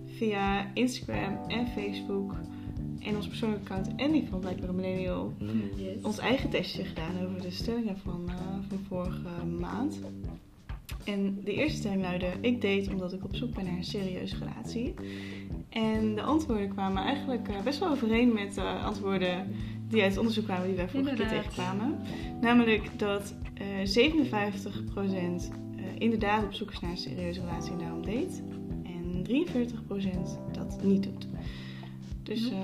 [0.06, 2.34] via Instagram en Facebook
[3.06, 5.32] en ons persoonlijke account en die van Blijkbaar een Millennial
[5.76, 6.02] Yes.
[6.02, 8.34] ons eigen testje gedaan over de stellingen van, eh,
[8.68, 10.00] van vorige maand.
[11.04, 14.36] En de eerste stelling luidde: Ik date omdat ik op zoek ben naar een serieuze
[14.38, 14.94] relatie.
[15.68, 19.46] En de antwoorden kwamen eigenlijk eh, best wel overeen met de antwoorden
[19.88, 21.42] die uit het onderzoek kwamen die wij vorige keer Inderdaad.
[21.52, 21.98] tegenkwamen.
[22.40, 28.04] Namelijk dat eh 57% eh, inderdaad op zoek is naar een serieuze relatie en daarom
[28.04, 28.42] date.
[28.84, 31.26] En 43% dat niet doet.
[32.26, 32.58] Dus eh,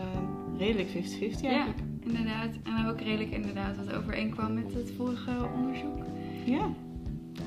[0.58, 1.80] redelijk 50-50 Ja, eigenlijk.
[2.06, 2.54] inderdaad.
[2.62, 6.04] En ook redelijk inderdaad wat overeenkwam met het vorige onderzoek.
[6.44, 6.68] Ja.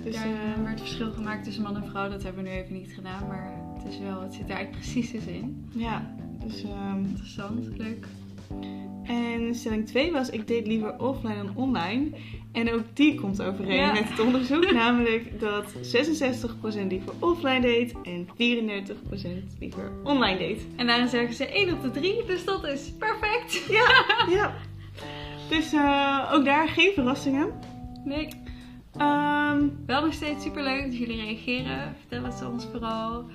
[0.04, 2.10] Dus, Daar eh, werd verschil gemaakt tussen man en vrouw.
[2.10, 4.86] Dat hebben we nu even niet gedaan, maar het, is wel, het zit daar eigenlijk
[4.86, 5.66] precies dus in.
[5.76, 6.64] ja, dus...
[6.64, 8.08] ehm, Interessant, leuk.
[9.08, 12.10] En stelling 2 was, ik date liever offline dan online.
[12.52, 13.92] En ook die komt overeen Ja.
[13.94, 14.72] met het onderzoek.
[14.84, 20.62] namelijk dat 66% liever offline date en 34% liever online date.
[20.76, 23.62] En daarin zeggen ze 1 op de 3, dus dat is perfect.
[24.30, 24.54] Ja.
[25.50, 27.52] Dus eh, ook daar geen verrassingen.
[28.06, 28.28] Nee,
[28.98, 31.96] Ehm, wel nog steeds super leuk dat jullie reageren.
[32.00, 33.26] Vertel het ons vooral.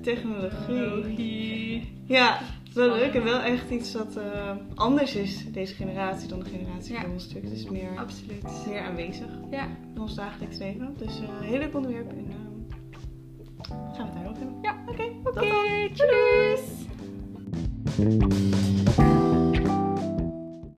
[0.02, 1.94] technologie.
[2.06, 2.40] Ja,
[2.74, 6.94] wel leuk en wel echt iets dat eh, anders is deze generatie dan de generatie
[6.94, 7.02] Ja.
[7.02, 7.44] van ons stuk.
[7.44, 8.44] Het is meer, Absoluut.
[8.68, 10.94] meer aanwezig Ja, in ons dagelijks leven.
[10.98, 12.38] Dus eh, een heel leuk onderwerp en ehm,
[13.68, 14.60] gaan we het daarover hebben.
[14.62, 14.76] Ja.
[14.88, 15.04] oké.
[15.24, 16.88] oké, tjus!